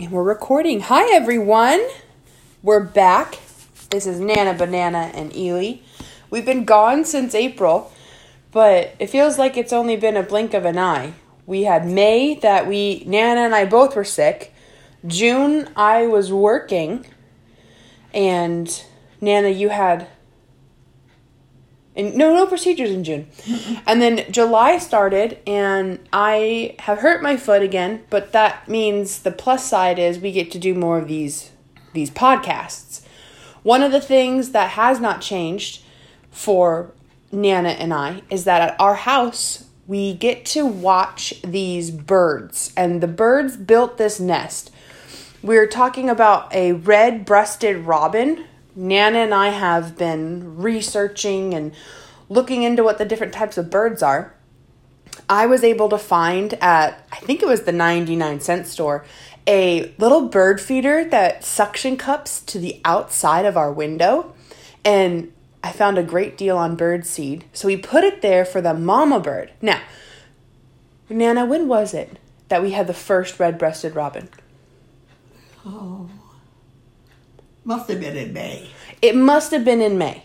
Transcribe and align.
And 0.00 0.10
we're 0.10 0.24
recording. 0.24 0.80
Hi, 0.80 1.14
everyone. 1.14 1.80
We're 2.64 2.82
back. 2.82 3.38
This 3.90 4.08
is 4.08 4.18
Nana, 4.18 4.52
Banana, 4.52 5.12
and 5.14 5.32
Ely. 5.36 5.82
We've 6.30 6.44
been 6.44 6.64
gone 6.64 7.04
since 7.04 7.32
April, 7.32 7.92
but 8.50 8.96
it 8.98 9.06
feels 9.06 9.38
like 9.38 9.56
it's 9.56 9.72
only 9.72 9.94
been 9.94 10.16
a 10.16 10.24
blink 10.24 10.52
of 10.52 10.64
an 10.64 10.78
eye. 10.78 11.14
We 11.46 11.62
had 11.62 11.86
May 11.86 12.34
that 12.40 12.66
we, 12.66 13.04
Nana 13.06 13.42
and 13.42 13.54
I 13.54 13.66
both 13.66 13.94
were 13.94 14.02
sick. 14.02 14.52
June, 15.06 15.68
I 15.76 16.08
was 16.08 16.32
working. 16.32 17.06
And 18.12 18.84
Nana, 19.20 19.50
you 19.50 19.68
had 19.68 20.08
and 21.96 22.14
no 22.14 22.34
no 22.34 22.46
procedures 22.46 22.90
in 22.90 23.04
June. 23.04 23.28
and 23.86 24.02
then 24.02 24.24
July 24.30 24.78
started 24.78 25.38
and 25.46 25.98
I 26.12 26.74
have 26.80 26.98
hurt 26.98 27.22
my 27.22 27.36
foot 27.36 27.62
again, 27.62 28.04
but 28.10 28.32
that 28.32 28.68
means 28.68 29.20
the 29.20 29.30
plus 29.30 29.68
side 29.68 29.98
is 29.98 30.18
we 30.18 30.32
get 30.32 30.50
to 30.52 30.58
do 30.58 30.74
more 30.74 30.98
of 30.98 31.08
these 31.08 31.50
these 31.92 32.10
podcasts. 32.10 33.02
One 33.62 33.82
of 33.82 33.92
the 33.92 34.00
things 34.00 34.50
that 34.50 34.70
has 34.70 35.00
not 35.00 35.20
changed 35.20 35.82
for 36.30 36.92
Nana 37.32 37.70
and 37.70 37.94
I 37.94 38.22
is 38.28 38.44
that 38.44 38.60
at 38.60 38.80
our 38.80 38.94
house 38.94 39.64
we 39.86 40.14
get 40.14 40.44
to 40.46 40.64
watch 40.66 41.34
these 41.42 41.90
birds 41.90 42.72
and 42.76 43.00
the 43.00 43.06
birds 43.08 43.56
built 43.56 43.98
this 43.98 44.18
nest. 44.18 44.70
We're 45.42 45.66
talking 45.66 46.08
about 46.08 46.52
a 46.54 46.72
red-breasted 46.72 47.84
robin 47.84 48.46
Nana 48.76 49.18
and 49.18 49.34
I 49.34 49.48
have 49.48 49.96
been 49.96 50.56
researching 50.56 51.54
and 51.54 51.72
looking 52.28 52.62
into 52.62 52.82
what 52.82 52.98
the 52.98 53.04
different 53.04 53.32
types 53.32 53.56
of 53.56 53.70
birds 53.70 54.02
are. 54.02 54.34
I 55.28 55.46
was 55.46 55.62
able 55.62 55.88
to 55.90 55.98
find 55.98 56.54
at, 56.54 57.06
I 57.12 57.16
think 57.16 57.42
it 57.42 57.46
was 57.46 57.62
the 57.62 57.72
99 57.72 58.40
cent 58.40 58.66
store, 58.66 59.04
a 59.46 59.92
little 59.98 60.28
bird 60.28 60.60
feeder 60.60 61.04
that 61.04 61.44
suction 61.44 61.96
cups 61.96 62.40
to 62.42 62.58
the 62.58 62.80
outside 62.84 63.46
of 63.46 63.56
our 63.56 63.72
window. 63.72 64.34
And 64.84 65.32
I 65.62 65.72
found 65.72 65.96
a 65.96 66.02
great 66.02 66.36
deal 66.36 66.58
on 66.58 66.76
bird 66.76 67.06
seed. 67.06 67.44
So 67.52 67.68
we 67.68 67.76
put 67.76 68.04
it 68.04 68.22
there 68.22 68.44
for 68.44 68.60
the 68.60 68.74
mama 68.74 69.20
bird. 69.20 69.52
Now, 69.62 69.80
Nana, 71.08 71.44
when 71.46 71.68
was 71.68 71.94
it 71.94 72.18
that 72.48 72.62
we 72.62 72.72
had 72.72 72.86
the 72.86 72.94
first 72.94 73.38
red 73.38 73.58
breasted 73.58 73.94
robin? 73.94 74.28
Oh, 75.64 76.10
must 77.64 77.88
have 77.88 78.00
been 78.00 78.16
in 78.16 78.32
May. 78.32 78.68
It 79.02 79.16
must 79.16 79.50
have 79.50 79.64
been 79.64 79.80
in 79.80 79.98
May. 79.98 80.24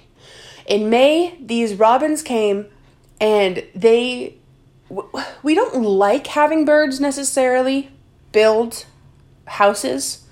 In 0.66 0.90
May, 0.90 1.38
these 1.40 1.76
robins 1.76 2.22
came 2.22 2.68
and 3.20 3.64
they. 3.74 4.36
We 5.44 5.56
don't 5.56 5.84
like 5.84 6.28
having 6.28 6.66
birds 6.66 7.00
necessarily 7.00 7.92
build 8.32 8.86
houses 9.46 10.26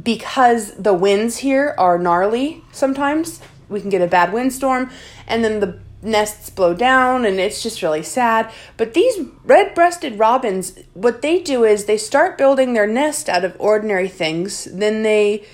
because 0.00 0.74
the 0.76 0.94
winds 0.94 1.38
here 1.38 1.74
are 1.78 1.98
gnarly 1.98 2.64
sometimes. 2.72 3.40
We 3.68 3.80
can 3.80 3.90
get 3.90 4.02
a 4.02 4.06
bad 4.06 4.32
windstorm 4.32 4.90
and 5.26 5.44
then 5.44 5.60
the 5.60 5.78
nests 6.02 6.50
blow 6.50 6.74
down 6.74 7.24
and 7.24 7.38
it's 7.38 7.62
just 7.62 7.82
really 7.82 8.02
sad. 8.02 8.50
But 8.76 8.94
these 8.94 9.26
red 9.44 9.74
breasted 9.74 10.18
robins, 10.18 10.78
what 10.94 11.22
they 11.22 11.40
do 11.40 11.64
is 11.64 11.84
they 11.84 11.96
start 11.96 12.36
building 12.36 12.74
their 12.74 12.86
nest 12.86 13.28
out 13.28 13.44
of 13.44 13.56
ordinary 13.58 14.08
things. 14.08 14.64
Then 14.64 15.02
they 15.02 15.44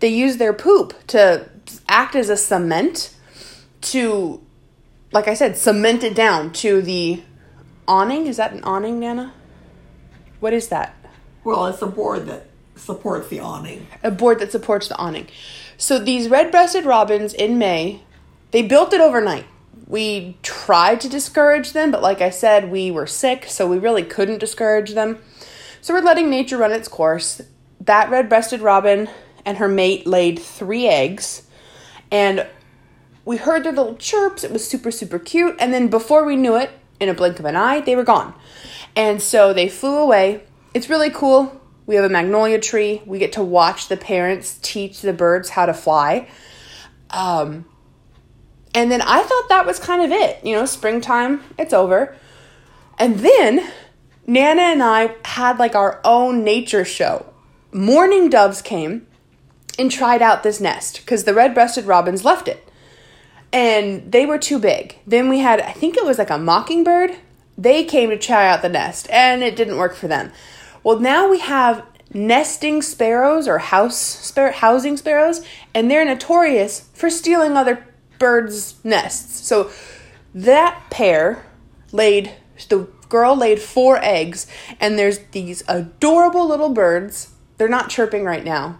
they 0.00 0.08
use 0.08 0.36
their 0.36 0.52
poop 0.52 0.94
to 1.08 1.48
act 1.88 2.14
as 2.14 2.28
a 2.28 2.36
cement 2.36 3.14
to 3.80 4.40
like 5.12 5.28
I 5.28 5.34
said, 5.34 5.56
cement 5.56 6.04
it 6.04 6.14
down 6.14 6.52
to 6.54 6.82
the 6.82 7.22
awning. 7.86 8.26
Is 8.26 8.36
that 8.36 8.52
an 8.52 8.62
awning, 8.64 9.00
Nana? 9.00 9.32
What 10.40 10.52
is 10.52 10.68
that? 10.68 10.94
Well, 11.44 11.66
it's 11.66 11.82
a 11.82 11.86
board 11.86 12.26
that 12.26 12.46
supports 12.76 13.28
the 13.28 13.40
awning. 13.40 13.86
A 14.02 14.10
board 14.10 14.38
that 14.40 14.52
supports 14.52 14.88
the 14.88 14.96
awning. 14.96 15.28
So 15.78 15.98
these 15.98 16.28
red-breasted 16.28 16.84
robins 16.84 17.32
in 17.32 17.58
May, 17.58 18.02
they 18.50 18.62
built 18.62 18.92
it 18.92 19.00
overnight 19.00 19.46
we 19.88 20.36
tried 20.42 21.00
to 21.00 21.08
discourage 21.08 21.72
them, 21.72 21.90
but 21.90 22.02
like 22.02 22.20
I 22.20 22.28
said, 22.28 22.70
we 22.70 22.90
were 22.90 23.06
sick, 23.06 23.46
so 23.46 23.66
we 23.66 23.78
really 23.78 24.02
couldn't 24.02 24.38
discourage 24.38 24.92
them. 24.92 25.18
So 25.80 25.94
we're 25.94 26.02
letting 26.02 26.28
nature 26.28 26.58
run 26.58 26.72
its 26.72 26.88
course. 26.88 27.40
That 27.80 28.10
red 28.10 28.28
breasted 28.28 28.60
robin 28.60 29.08
and 29.46 29.56
her 29.56 29.68
mate 29.68 30.06
laid 30.06 30.38
three 30.38 30.86
eggs, 30.86 31.42
and 32.10 32.46
we 33.24 33.38
heard 33.38 33.64
their 33.64 33.72
little 33.72 33.96
chirps. 33.96 34.44
It 34.44 34.50
was 34.50 34.68
super, 34.68 34.90
super 34.90 35.18
cute. 35.18 35.56
And 35.58 35.72
then 35.72 35.88
before 35.88 36.24
we 36.24 36.36
knew 36.36 36.56
it, 36.56 36.70
in 37.00 37.08
a 37.08 37.14
blink 37.14 37.38
of 37.38 37.44
an 37.44 37.56
eye, 37.56 37.80
they 37.80 37.96
were 37.96 38.04
gone. 38.04 38.34
And 38.96 39.22
so 39.22 39.52
they 39.52 39.68
flew 39.68 39.96
away. 39.96 40.42
It's 40.74 40.90
really 40.90 41.10
cool. 41.10 41.60
We 41.86 41.94
have 41.94 42.04
a 42.04 42.08
magnolia 42.08 42.58
tree. 42.58 43.02
We 43.06 43.18
get 43.18 43.32
to 43.32 43.42
watch 43.42 43.88
the 43.88 43.96
parents 43.96 44.58
teach 44.60 45.00
the 45.00 45.12
birds 45.12 45.50
how 45.50 45.66
to 45.66 45.74
fly. 45.74 46.28
Um, 47.10 47.64
and 48.74 48.90
then 48.90 49.02
I 49.02 49.22
thought 49.22 49.48
that 49.48 49.66
was 49.66 49.78
kind 49.78 50.02
of 50.02 50.10
it. 50.10 50.44
You 50.44 50.54
know, 50.54 50.66
springtime, 50.66 51.42
it's 51.58 51.72
over. 51.72 52.16
And 52.98 53.20
then 53.20 53.70
Nana 54.26 54.62
and 54.62 54.82
I 54.82 55.14
had 55.24 55.58
like 55.58 55.74
our 55.74 56.00
own 56.04 56.44
nature 56.44 56.84
show. 56.84 57.32
Mourning 57.72 58.28
doves 58.28 58.62
came 58.62 59.06
and 59.78 59.90
tried 59.90 60.22
out 60.22 60.42
this 60.42 60.60
nest 60.60 61.00
because 61.00 61.24
the 61.24 61.34
red 61.34 61.54
breasted 61.54 61.86
robins 61.86 62.24
left 62.24 62.48
it. 62.48 62.68
And 63.52 64.10
they 64.12 64.26
were 64.26 64.38
too 64.38 64.58
big. 64.58 64.98
Then 65.06 65.28
we 65.28 65.38
had, 65.38 65.60
I 65.60 65.72
think 65.72 65.96
it 65.96 66.04
was 66.04 66.18
like 66.18 66.30
a 66.30 66.38
mockingbird. 66.38 67.16
They 67.56 67.84
came 67.84 68.10
to 68.10 68.18
try 68.18 68.48
out 68.48 68.62
the 68.62 68.68
nest 68.68 69.08
and 69.10 69.42
it 69.42 69.56
didn't 69.56 69.78
work 69.78 69.94
for 69.94 70.08
them. 70.08 70.32
Well, 70.82 71.00
now 71.00 71.28
we 71.28 71.40
have 71.40 71.84
nesting 72.12 72.82
sparrows 72.82 73.48
or 73.48 73.58
house 73.58 73.98
spar- 73.98 74.52
housing 74.52 74.96
sparrows, 74.96 75.44
and 75.74 75.90
they're 75.90 76.04
notorious 76.04 76.88
for 76.94 77.10
stealing 77.10 77.56
other 77.56 77.86
birds' 78.18 78.76
nests. 78.84 79.46
So 79.46 79.70
that 80.34 80.82
pair 80.90 81.44
laid, 81.92 82.32
the 82.68 82.88
girl 83.08 83.36
laid 83.36 83.60
four 83.60 83.98
eggs, 84.02 84.46
and 84.80 84.98
there's 84.98 85.18
these 85.32 85.62
adorable 85.68 86.46
little 86.46 86.70
birds. 86.70 87.34
They're 87.56 87.68
not 87.68 87.90
chirping 87.90 88.24
right 88.24 88.44
now. 88.44 88.78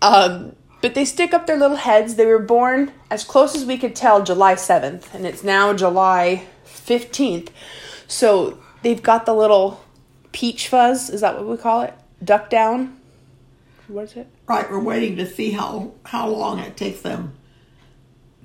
Um, 0.00 0.56
but 0.80 0.94
they 0.94 1.04
stick 1.04 1.32
up 1.32 1.46
their 1.46 1.56
little 1.56 1.78
heads. 1.78 2.16
They 2.16 2.26
were 2.26 2.38
born 2.38 2.92
as 3.10 3.24
close 3.24 3.54
as 3.54 3.64
we 3.64 3.78
could 3.78 3.96
tell 3.96 4.22
July 4.22 4.54
7th, 4.54 5.14
and 5.14 5.26
it's 5.26 5.42
now 5.42 5.72
July 5.72 6.46
15th. 6.66 7.48
So 8.06 8.58
they've 8.82 9.02
got 9.02 9.24
the 9.24 9.34
little 9.34 9.82
peach 10.32 10.68
fuzz. 10.68 11.08
Is 11.08 11.22
that 11.22 11.36
what 11.36 11.46
we 11.46 11.56
call 11.56 11.82
it? 11.82 11.94
Duck 12.22 12.50
down? 12.50 13.00
What 13.88 14.04
is 14.04 14.16
it? 14.16 14.26
Right, 14.46 14.70
we're 14.70 14.78
waiting 14.78 15.16
to 15.16 15.26
see 15.26 15.52
how, 15.52 15.92
how 16.04 16.28
long 16.28 16.58
it 16.58 16.76
takes 16.76 17.00
them 17.00 17.34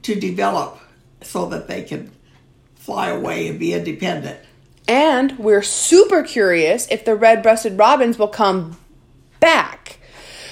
to 0.03 0.15
develop 0.15 0.79
so 1.21 1.45
that 1.47 1.67
they 1.67 1.83
can 1.83 2.11
fly 2.75 3.09
away 3.09 3.47
and 3.47 3.59
be 3.59 3.73
independent. 3.73 4.39
And 4.87 5.37
we're 5.37 5.61
super 5.61 6.23
curious 6.23 6.87
if 6.89 7.05
the 7.05 7.15
red 7.15 7.43
breasted 7.43 7.77
robins 7.77 8.17
will 8.17 8.27
come 8.27 8.77
back. 9.39 9.99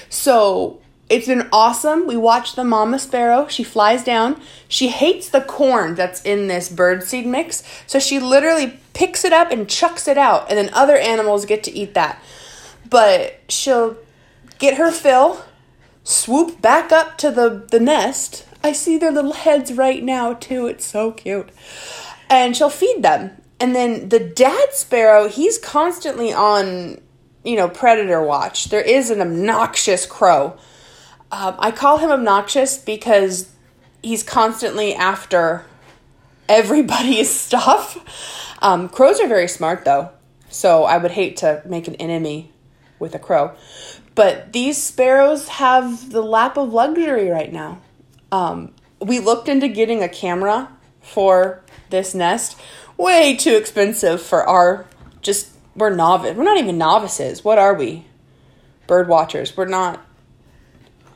So 0.08 0.80
it's 1.08 1.26
been 1.26 1.48
awesome. 1.52 2.06
We 2.06 2.16
watched 2.16 2.54
the 2.54 2.64
mama 2.64 2.98
sparrow. 2.98 3.48
She 3.48 3.64
flies 3.64 4.04
down. 4.04 4.40
She 4.68 4.88
hates 4.88 5.28
the 5.28 5.40
corn 5.40 5.94
that's 5.94 6.22
in 6.22 6.46
this 6.46 6.68
bird 6.68 7.02
seed 7.02 7.26
mix. 7.26 7.62
So 7.86 7.98
she 7.98 8.20
literally 8.20 8.78
picks 8.92 9.24
it 9.24 9.32
up 9.32 9.50
and 9.50 9.68
chucks 9.68 10.06
it 10.06 10.18
out, 10.18 10.48
and 10.48 10.58
then 10.58 10.70
other 10.74 10.96
animals 10.96 11.46
get 11.46 11.62
to 11.64 11.72
eat 11.72 11.94
that. 11.94 12.22
But 12.88 13.40
she'll 13.48 13.96
get 14.58 14.76
her 14.76 14.90
fill, 14.90 15.44
swoop 16.04 16.60
back 16.60 16.92
up 16.92 17.16
to 17.18 17.30
the, 17.30 17.66
the 17.70 17.80
nest, 17.80 18.44
I 18.62 18.72
see 18.72 18.98
their 18.98 19.12
little 19.12 19.32
heads 19.32 19.72
right 19.72 20.02
now, 20.02 20.34
too. 20.34 20.66
It's 20.66 20.84
so 20.84 21.12
cute. 21.12 21.50
And 22.28 22.56
she'll 22.56 22.70
feed 22.70 23.02
them. 23.02 23.30
And 23.60 23.74
then 23.74 24.08
the 24.08 24.20
dad 24.20 24.72
sparrow, 24.72 25.28
he's 25.28 25.58
constantly 25.58 26.32
on, 26.32 27.00
you 27.44 27.56
know, 27.56 27.68
predator 27.68 28.22
watch. 28.22 28.66
There 28.66 28.80
is 28.80 29.10
an 29.10 29.20
obnoxious 29.20 30.06
crow. 30.06 30.56
Um, 31.30 31.56
I 31.58 31.70
call 31.70 31.98
him 31.98 32.10
obnoxious 32.10 32.78
because 32.78 33.50
he's 34.02 34.22
constantly 34.22 34.94
after 34.94 35.64
everybody's 36.48 37.30
stuff. 37.40 38.54
Um, 38.60 38.88
crows 38.88 39.20
are 39.20 39.28
very 39.28 39.48
smart, 39.48 39.84
though. 39.84 40.10
So 40.50 40.84
I 40.84 40.98
would 40.98 41.10
hate 41.12 41.36
to 41.38 41.62
make 41.66 41.88
an 41.88 41.94
enemy 41.96 42.52
with 42.98 43.14
a 43.14 43.18
crow. 43.18 43.54
But 44.14 44.52
these 44.52 44.82
sparrows 44.82 45.48
have 45.48 46.10
the 46.10 46.22
lap 46.22 46.56
of 46.56 46.72
luxury 46.72 47.28
right 47.28 47.52
now. 47.52 47.80
Um, 48.30 48.72
we 49.00 49.18
looked 49.20 49.48
into 49.48 49.68
getting 49.68 50.02
a 50.02 50.08
camera 50.08 50.70
for 51.00 51.62
this 51.90 52.14
nest. 52.14 52.58
Way 52.96 53.36
too 53.36 53.56
expensive 53.56 54.20
for 54.20 54.46
our 54.46 54.86
just 55.22 55.50
we're 55.76 55.90
novice. 55.90 56.36
We're 56.36 56.44
not 56.44 56.58
even 56.58 56.76
novices. 56.76 57.44
What 57.44 57.58
are 57.58 57.74
we? 57.74 58.04
Bird 58.86 59.08
watchers. 59.08 59.56
We're 59.56 59.66
not. 59.66 60.04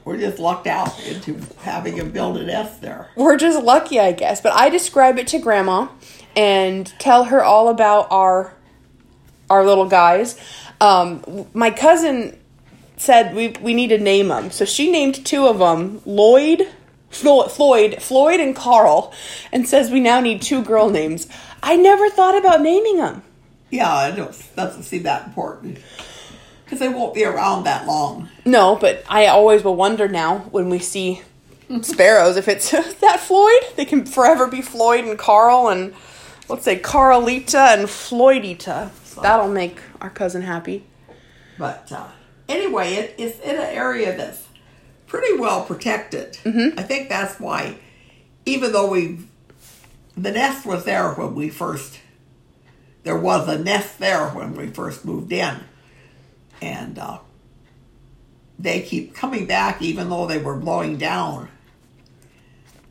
We're 0.04 0.18
just 0.18 0.38
lucked 0.38 0.66
out 0.66 1.04
into 1.06 1.40
having 1.60 2.00
a 2.00 2.04
build 2.04 2.36
a 2.36 2.44
nest 2.44 2.80
there. 2.80 3.10
We're 3.16 3.36
just 3.36 3.62
lucky, 3.62 4.00
I 4.00 4.12
guess. 4.12 4.40
But 4.40 4.52
I 4.52 4.68
describe 4.68 5.18
it 5.18 5.28
to 5.28 5.38
grandma 5.38 5.88
and 6.36 6.86
tell 6.98 7.24
her 7.24 7.42
all 7.42 7.68
about 7.68 8.08
our 8.10 8.54
our 9.50 9.64
little 9.64 9.88
guys. 9.88 10.38
Um, 10.80 11.46
my 11.52 11.70
cousin 11.70 12.38
said 12.96 13.34
we 13.34 13.48
we 13.60 13.74
need 13.74 13.88
to 13.88 13.98
name 13.98 14.28
them. 14.28 14.50
So 14.50 14.64
she 14.64 14.90
named 14.90 15.24
two 15.26 15.46
of 15.46 15.58
them, 15.58 16.00
Lloyd, 16.04 16.68
Floyd, 17.12 18.02
Floyd 18.02 18.40
and 18.40 18.56
Carl, 18.56 19.12
and 19.52 19.68
says 19.68 19.90
we 19.90 20.00
now 20.00 20.20
need 20.20 20.42
two 20.42 20.62
girl 20.62 20.90
names. 20.90 21.28
I 21.62 21.76
never 21.76 22.08
thought 22.10 22.36
about 22.36 22.60
naming 22.62 22.96
them. 22.96 23.22
Yeah, 23.70 23.92
I 23.92 24.10
don't- 24.10 24.36
doesn't 24.56 24.82
seem 24.82 25.02
that 25.04 25.26
important 25.26 25.78
because 26.64 26.78
they 26.78 26.88
won't 26.88 27.14
be 27.14 27.24
around 27.24 27.64
that 27.64 27.86
long. 27.86 28.28
No, 28.44 28.76
but 28.76 29.04
I 29.08 29.26
always 29.26 29.62
will 29.62 29.76
wonder 29.76 30.08
now 30.08 30.38
when 30.50 30.68
we 30.70 30.78
see 30.78 31.22
sparrows 31.82 32.36
if 32.36 32.48
it's 32.48 32.70
that 33.00 33.20
Floyd. 33.20 33.62
They 33.76 33.84
can 33.84 34.04
forever 34.04 34.46
be 34.46 34.60
Floyd 34.62 35.04
and 35.04 35.18
Carl 35.18 35.68
and 35.68 35.94
let's 36.48 36.64
say 36.64 36.78
Carlita 36.78 37.74
and 37.78 37.88
Floydita. 37.88 38.90
That'll 39.22 39.48
make 39.48 39.78
our 40.00 40.10
cousin 40.10 40.42
happy. 40.42 40.84
But 41.58 41.92
uh, 41.92 42.08
anyway, 42.48 42.94
it, 42.94 43.14
it's 43.18 43.38
in 43.40 43.56
an 43.56 43.62
area 43.62 44.16
that's 44.16 44.46
pretty 45.12 45.38
well 45.38 45.62
protected. 45.62 46.38
I 46.78 46.82
think 46.82 47.10
that's 47.10 47.38
why, 47.38 47.76
even 48.46 48.72
though 48.72 48.90
we, 48.90 49.18
the 50.16 50.30
nest 50.30 50.64
was 50.64 50.86
there 50.86 51.12
when 51.12 51.34
we 51.34 51.50
first, 51.50 52.00
there 53.02 53.18
was 53.18 53.46
a 53.46 53.58
nest 53.58 53.98
there 53.98 54.30
when 54.30 54.56
we 54.56 54.68
first 54.68 55.04
moved 55.04 55.30
in, 55.30 55.58
and 56.62 56.98
uh, 56.98 57.18
they 58.58 58.80
keep 58.80 59.14
coming 59.14 59.44
back 59.44 59.82
even 59.82 60.08
though 60.08 60.26
they 60.26 60.38
were 60.38 60.56
blowing 60.56 60.96
down. 60.96 61.50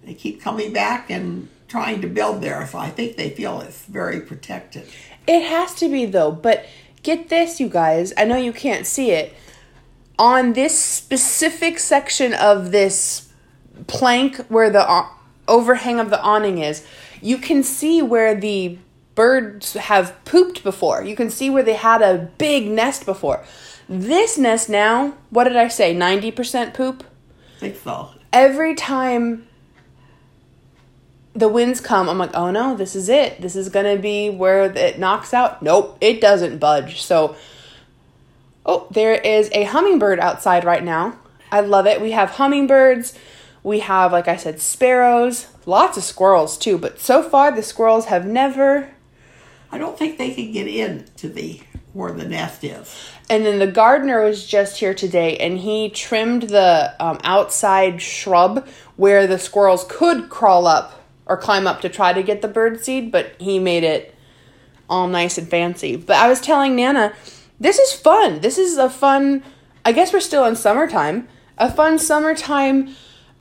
They 0.03 0.13
keep 0.13 0.43
coming 0.43 0.71
back 0.71 1.09
and 1.09 1.49
trying 1.67 2.01
to 2.01 2.07
build 2.07 2.43
there, 2.43 2.67
so 2.67 2.77
I 2.77 2.91
think 2.91 3.17
they 3.17 3.31
feel 3.31 3.61
it's 3.61 3.85
very 3.85 4.21
protected. 4.21 4.87
It 5.25 5.41
has 5.41 5.73
to 5.75 5.89
be 5.89 6.05
though, 6.05 6.31
but 6.31 6.67
get 7.01 7.29
this, 7.29 7.59
you 7.59 7.67
guys. 7.67 8.13
I 8.15 8.25
know 8.25 8.37
you 8.37 8.53
can't 8.53 8.85
see 8.85 9.09
it. 9.09 9.33
On 10.19 10.53
this 10.53 10.77
specific 10.77 11.79
section 11.79 12.33
of 12.33 12.71
this 12.71 13.29
plank 13.87 14.37
where 14.47 14.69
the 14.69 15.05
overhang 15.47 15.99
of 15.99 16.09
the 16.09 16.21
awning 16.21 16.59
is, 16.59 16.85
you 17.21 17.37
can 17.37 17.63
see 17.63 18.01
where 18.01 18.35
the 18.35 18.77
birds 19.15 19.73
have 19.73 20.23
pooped 20.25 20.63
before. 20.63 21.03
You 21.03 21.15
can 21.15 21.29
see 21.29 21.49
where 21.49 21.63
they 21.63 21.73
had 21.73 22.01
a 22.01 22.29
big 22.37 22.67
nest 22.69 23.05
before. 23.05 23.43
This 23.89 24.37
nest 24.37 24.69
now, 24.69 25.15
what 25.29 25.45
did 25.45 25.57
I 25.57 25.67
say? 25.67 25.93
90% 25.95 26.73
poop? 26.73 27.03
Think 27.59 27.75
so. 27.75 28.09
every 28.33 28.73
time 28.73 29.47
the 31.33 31.47
winds 31.47 31.79
come, 31.79 32.09
I'm 32.09 32.17
like, 32.17 32.31
oh 32.33 32.51
no, 32.51 32.75
this 32.75 32.95
is 32.95 33.07
it. 33.09 33.39
This 33.41 33.55
is 33.55 33.69
gonna 33.69 33.97
be 33.97 34.29
where 34.29 34.63
it 34.63 34.99
knocks 34.99 35.33
out. 35.33 35.61
Nope, 35.61 35.97
it 36.01 36.21
doesn't 36.21 36.57
budge. 36.57 37.01
So, 37.01 37.35
oh, 38.65 38.87
there 38.91 39.13
is 39.13 39.49
a 39.53 39.63
hummingbird 39.63 40.19
outside 40.19 40.63
right 40.63 40.83
now. 40.83 41.17
I 41.51 41.61
love 41.61 41.85
it. 41.85 42.01
We 42.01 42.11
have 42.11 42.31
hummingbirds. 42.31 43.17
We 43.63 43.79
have, 43.79 44.11
like 44.11 44.27
I 44.27 44.37
said, 44.37 44.59
sparrows. 44.59 45.47
Lots 45.65 45.97
of 45.97 46.03
squirrels 46.03 46.57
too. 46.57 46.77
But 46.77 46.99
so 46.99 47.21
far, 47.21 47.51
the 47.51 47.63
squirrels 47.63 48.05
have 48.05 48.25
never. 48.25 48.89
I 49.71 49.77
don't 49.77 49.97
think 49.97 50.17
they 50.17 50.33
can 50.33 50.51
get 50.51 50.67
in 50.67 51.05
to 51.17 51.29
the 51.29 51.61
where 51.93 52.13
the 52.13 52.27
nest 52.27 52.63
is. 52.63 52.95
And 53.29 53.45
then 53.45 53.59
the 53.59 53.67
gardener 53.67 54.23
was 54.23 54.45
just 54.45 54.79
here 54.79 54.93
today, 54.93 55.37
and 55.37 55.57
he 55.57 55.89
trimmed 55.89 56.43
the 56.43 56.95
um, 56.99 57.19
outside 57.23 58.01
shrub 58.01 58.67
where 58.95 59.27
the 59.27 59.39
squirrels 59.39 59.85
could 59.89 60.29
crawl 60.29 60.67
up 60.67 61.01
or 61.25 61.37
climb 61.37 61.67
up 61.67 61.81
to 61.81 61.89
try 61.89 62.13
to 62.13 62.23
get 62.23 62.41
the 62.41 62.47
bird 62.47 62.83
seed, 62.83 63.11
but 63.11 63.35
he 63.39 63.59
made 63.59 63.83
it 63.83 64.15
all 64.89 65.07
nice 65.07 65.37
and 65.37 65.49
fancy. 65.49 65.95
But 65.95 66.17
I 66.17 66.27
was 66.27 66.41
telling 66.41 66.75
Nana, 66.75 67.13
this 67.61 67.79
is 67.79 67.93
fun. 67.93 68.41
This 68.41 68.57
is 68.57 68.77
a 68.77 68.89
fun. 68.89 69.43
I 69.85 69.91
guess 69.91 70.11
we're 70.11 70.19
still 70.19 70.45
in 70.45 70.55
summertime. 70.55 71.27
A 71.57 71.71
fun 71.71 71.99
summertime 71.99 72.95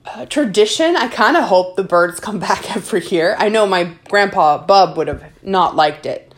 uh, 0.04 0.26
tradition. 0.26 0.96
I 0.96 1.08
kind 1.08 1.36
of 1.36 1.44
hope 1.44 1.76
the 1.76 1.84
birds 1.84 2.20
come 2.20 2.38
back 2.48 2.74
every 2.76 3.04
year. 3.06 3.34
I 3.38 3.48
know 3.48 3.66
my 3.66 3.94
grandpa 4.08 4.64
Bub 4.64 4.96
would 4.96 5.08
have 5.08 5.24
not 5.42 5.74
liked 5.74 6.06
it 6.06 6.30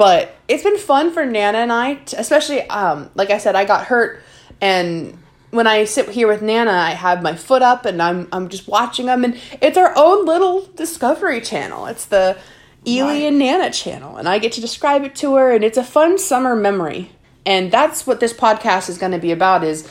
but 0.00 0.34
it's 0.48 0.62
been 0.62 0.78
fun 0.78 1.12
for 1.12 1.26
Nana 1.26 1.58
and 1.58 1.70
I, 1.70 1.96
t- 1.96 2.16
especially 2.16 2.62
um, 2.70 3.10
like 3.14 3.28
I 3.28 3.36
said, 3.36 3.54
I 3.54 3.66
got 3.66 3.84
hurt, 3.84 4.22
and 4.58 5.18
when 5.50 5.66
I 5.66 5.84
sit 5.84 6.08
here 6.08 6.26
with 6.26 6.40
Nana, 6.40 6.70
I 6.70 6.92
have 6.92 7.22
my 7.22 7.34
foot 7.34 7.60
up 7.60 7.84
and 7.84 8.00
I'm 8.00 8.26
I'm 8.32 8.48
just 8.48 8.66
watching 8.66 9.04
them, 9.04 9.24
and 9.24 9.38
it's 9.60 9.76
our 9.76 9.92
own 9.96 10.24
little 10.24 10.64
Discovery 10.74 11.42
Channel. 11.42 11.84
It's 11.84 12.06
the 12.06 12.38
Ely 12.86 13.08
Right. 13.08 13.22
and 13.24 13.38
Nana 13.38 13.70
channel, 13.70 14.16
and 14.16 14.28
I 14.28 14.38
get 14.38 14.52
to 14.52 14.60
describe 14.60 15.04
it 15.04 15.14
to 15.16 15.36
her, 15.36 15.52
and 15.52 15.62
it's 15.62 15.78
a 15.78 15.84
fun 15.84 16.18
summer 16.18 16.56
memory, 16.56 17.12
and 17.44 17.70
that's 17.70 18.06
what 18.06 18.20
this 18.20 18.32
podcast 18.32 18.88
is 18.88 18.98
going 18.98 19.12
to 19.12 19.18
be 19.18 19.32
about: 19.32 19.64
is 19.64 19.90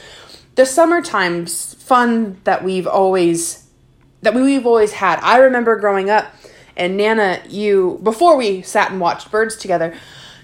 the 0.55 0.65
summertime's 0.65 1.75
fun 1.75 2.39
that 2.43 2.63
we've 2.63 2.87
always 2.87 3.67
that 4.21 4.33
we've 4.33 4.65
always 4.65 4.93
had. 4.93 5.19
I 5.21 5.37
remember 5.37 5.75
growing 5.77 6.09
up, 6.09 6.33
and 6.75 6.97
Nana, 6.97 7.41
you 7.47 7.99
before 8.03 8.35
we 8.35 8.61
sat 8.61 8.91
and 8.91 8.99
watched 8.99 9.31
birds 9.31 9.55
together, 9.55 9.95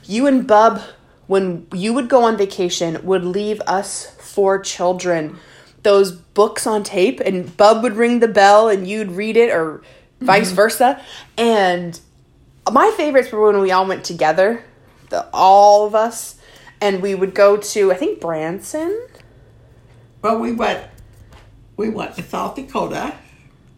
you 0.03 0.27
and 0.27 0.47
Bub, 0.47 0.81
when 1.27 1.67
you 1.73 1.93
would 1.93 2.09
go 2.09 2.23
on 2.23 2.37
vacation, 2.37 3.03
would 3.03 3.23
leave 3.23 3.59
us 3.61 4.15
four 4.19 4.59
children 4.59 5.37
those 5.85 6.11
books 6.11 6.67
on 6.67 6.83
tape, 6.83 7.19
and 7.21 7.55
Bub 7.55 7.83
would 7.83 7.95
ring 7.95 8.19
the 8.19 8.27
bell, 8.27 8.67
and 8.67 8.87
you'd 8.87 9.11
read 9.11 9.37
it, 9.37 9.51
or 9.51 9.77
mm-hmm. 9.77 10.25
vice 10.25 10.51
versa. 10.51 11.01
And 11.37 11.99
my 12.71 12.91
favorites 12.97 13.31
were 13.31 13.51
when 13.51 13.61
we 13.61 13.71
all 13.71 13.85
went 13.87 14.03
together, 14.03 14.63
the 15.09 15.27
all 15.33 15.85
of 15.85 15.95
us, 15.95 16.35
and 16.81 17.01
we 17.01 17.15
would 17.15 17.33
go 17.35 17.57
to 17.57 17.91
I 17.91 17.95
think 17.95 18.19
Branson. 18.19 19.07
Well, 20.21 20.39
we 20.39 20.51
went 20.51 20.83
we 21.77 21.89
went 21.89 22.15
to 22.15 22.23
South 22.23 22.55
Dakota 22.55 23.13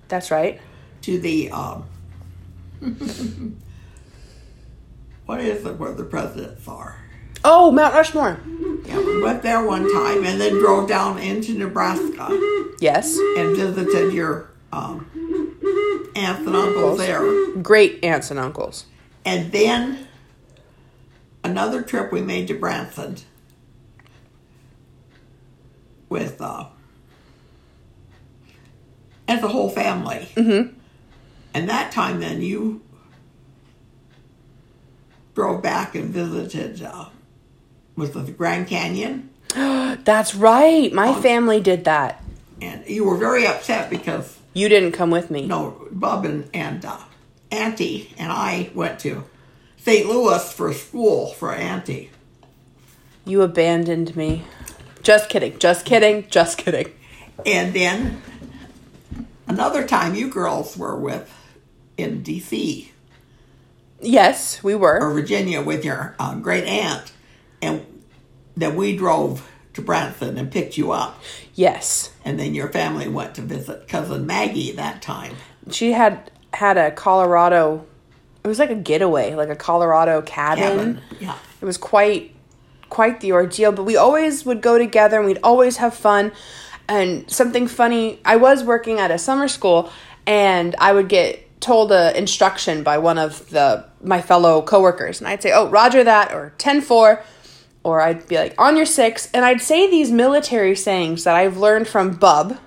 That's 0.08 0.32
right. 0.32 0.62
to 1.02 1.20
the 1.20 1.52
um, 1.52 1.86
what 5.26 5.42
is 5.42 5.66
it 5.66 5.78
where 5.78 5.92
the 5.94 6.04
presidents 6.04 6.68
are? 6.68 6.96
Oh, 7.44 7.72
Mount 7.72 7.94
Rushmore. 7.94 8.40
Yeah, 8.86 8.98
we 9.00 9.22
went 9.22 9.42
there 9.44 9.66
one 9.66 9.84
time 9.94 10.26
and 10.26 10.40
then 10.42 10.54
drove 10.54 10.88
down 10.90 11.20
into 11.20 11.54
Nebraska 11.58 12.28
Yes. 12.80 13.18
and 13.38 13.56
visited 13.56 14.14
your 14.14 14.50
um, 14.72 15.10
aunts 16.18 16.46
and 16.46 16.56
uncles 16.56 16.98
there. 16.98 17.52
Great 17.62 18.04
aunts 18.04 18.32
and 18.32 18.40
uncles. 18.40 18.86
And 19.24 19.52
then 19.52 20.08
another 21.44 21.82
trip 21.82 22.12
we 22.12 22.22
made 22.22 22.48
to 22.48 22.54
Branson 22.54 23.18
with 26.10 26.42
uh, 26.42 26.68
as 29.28 29.44
a 29.44 29.48
whole 29.48 29.70
family. 29.70 30.30
Mm-hmm. 30.36 30.74
And 31.54 31.70
that 31.70 31.92
time, 31.92 32.20
then 32.20 32.42
you 32.42 32.82
drove 35.36 35.62
back 35.62 35.96
and 35.96 36.10
visited. 36.10 36.82
Uh, 36.82 37.10
was 37.96 38.16
it 38.16 38.26
the 38.26 38.32
Grand 38.32 38.68
Canyon? 38.68 39.30
That's 39.56 40.36
right. 40.36 40.92
My 40.94 41.20
family 41.22 41.60
did 41.60 41.86
that. 41.86 42.24
And 42.62 42.88
you 42.88 43.06
were 43.06 43.18
very 43.18 43.46
upset 43.46 43.90
because 43.90 44.37
You 44.58 44.70
didn't 44.70 44.94
come 44.94 45.12
with 45.12 45.30
me. 45.30 45.46
no, 45.46 45.88
Bub 45.92 46.26
and, 46.26 46.50
and 46.52 46.84
uh, 46.84 46.98
Auntie 47.52 48.14
and 48.18 48.32
I 48.32 48.72
went 48.74 49.00
to 49.02 49.24
St. 49.78 50.08
Louis 50.10 50.52
for 50.52 50.74
school 50.74 51.28
for 51.34 51.54
Auntie. 51.54 52.10
You 53.24 53.44
abandoned 53.44 54.16
me. 54.16 54.46
Just 55.04 55.30
kidding. 55.30 55.60
Just 55.60 55.86
kidding. 55.86 56.28
Just 56.30 56.58
kidding. 56.58 56.92
And 57.46 57.72
then 57.76 58.22
another 59.48 59.86
time 59.86 60.16
you 60.16 60.28
girls 60.28 60.76
were 60.76 60.96
with 60.98 61.32
in 61.96 62.24
D.C. 62.24 62.92
Yes, 64.02 64.64
we 64.64 64.74
were. 64.74 65.00
or. 65.00 65.14
Virginia 65.14 65.62
with 65.62 65.86
your 65.86 66.16
uh, 66.20 66.34
great 66.34 66.64
aunt, 66.64 67.12
and 67.62 67.86
then 68.56 68.76
we 68.76 68.98
drove 68.98 69.48
to 69.78 69.82
Branson 69.82 70.38
and 70.38 70.52
picked 70.52 70.78
you 70.78 70.92
up, 70.92 71.22
Yes. 71.56 72.12
and 72.26 72.38
then 72.40 72.54
your 72.54 72.68
family 72.68 73.08
went 73.08 73.36
to 73.36 73.42
visit 73.42 73.88
cousin 73.88 74.26
Maggie 74.26 74.72
that 74.74 75.02
time. 75.02 75.36
She 75.72 75.94
had 75.94 76.30
had 76.54 76.78
a 76.78 76.92
Colorado 76.92 77.86
it 78.44 78.48
was 78.48 78.60
like 78.60 78.70
a 78.70 78.76
getaway, 78.76 79.36
like 79.36 79.50
a 79.50 79.56
Colorado 79.58 80.22
cabin. 80.22 80.64
Kevin, 80.64 81.02
yeah, 81.20 81.36
It 81.62 81.66
was 81.66 81.78
quite 81.78 82.34
quite 82.90 83.20
the 83.20 83.34
ordeal, 83.34 83.72
but 83.74 83.84
we 83.84 83.98
always 83.98 84.46
would 84.46 84.62
go 84.62 84.78
together 84.78 85.18
and 85.18 85.26
we'd 85.26 85.40
always 85.44 85.78
have 85.78 85.94
fun. 85.94 86.32
And 86.88 87.30
something 87.30 87.68
funny, 87.68 88.22
I 88.24 88.38
was 88.38 88.64
working 88.64 89.00
at 89.00 89.12
a 89.12 89.18
summer 89.18 89.50
school 89.50 89.92
and 90.26 90.74
I 90.80 90.94
would 90.94 91.10
get 91.10 91.44
told 91.60 91.92
a 91.92 92.18
instruction 92.18 92.84
by 92.84 92.98
one 93.00 93.18
of 93.18 93.50
the 93.50 93.84
my 94.02 94.22
fellow 94.22 94.62
coworkers 94.62 95.20
and 95.20 95.28
I'd 95.28 95.42
say, 95.44 95.52
"Oh, 95.52 95.68
roger 95.68 96.04
that," 96.04 96.34
or 96.34 96.54
10-4, 96.58 97.22
or 97.84 98.02
I'd 98.02 98.28
be 98.28 98.38
like, 98.38 98.56
"On 98.58 98.76
your 98.76 98.86
6." 98.86 99.30
And 99.34 99.46
I'd 99.46 99.62
say 99.62 99.90
these 99.90 100.12
military 100.12 100.76
sayings 100.76 101.24
that 101.24 101.36
I've 101.36 101.58
learned 101.58 101.88
from 101.88 102.12
Bub 102.12 102.58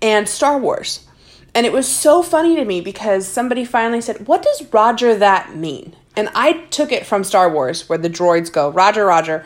and 0.00 0.28
Star 0.28 0.58
Wars. 0.58 1.06
And 1.54 1.66
it 1.66 1.72
was 1.72 1.88
so 1.88 2.22
funny 2.22 2.54
to 2.56 2.64
me 2.64 2.80
because 2.80 3.26
somebody 3.26 3.64
finally 3.64 4.00
said, 4.00 4.28
What 4.28 4.42
does 4.42 4.72
Roger 4.72 5.16
that 5.16 5.56
mean? 5.56 5.96
And 6.16 6.30
I 6.34 6.52
took 6.70 6.92
it 6.92 7.06
from 7.06 7.24
Star 7.24 7.50
Wars, 7.50 7.88
where 7.88 7.98
the 7.98 8.10
droids 8.10 8.52
go, 8.52 8.70
Roger, 8.70 9.04
Roger. 9.06 9.44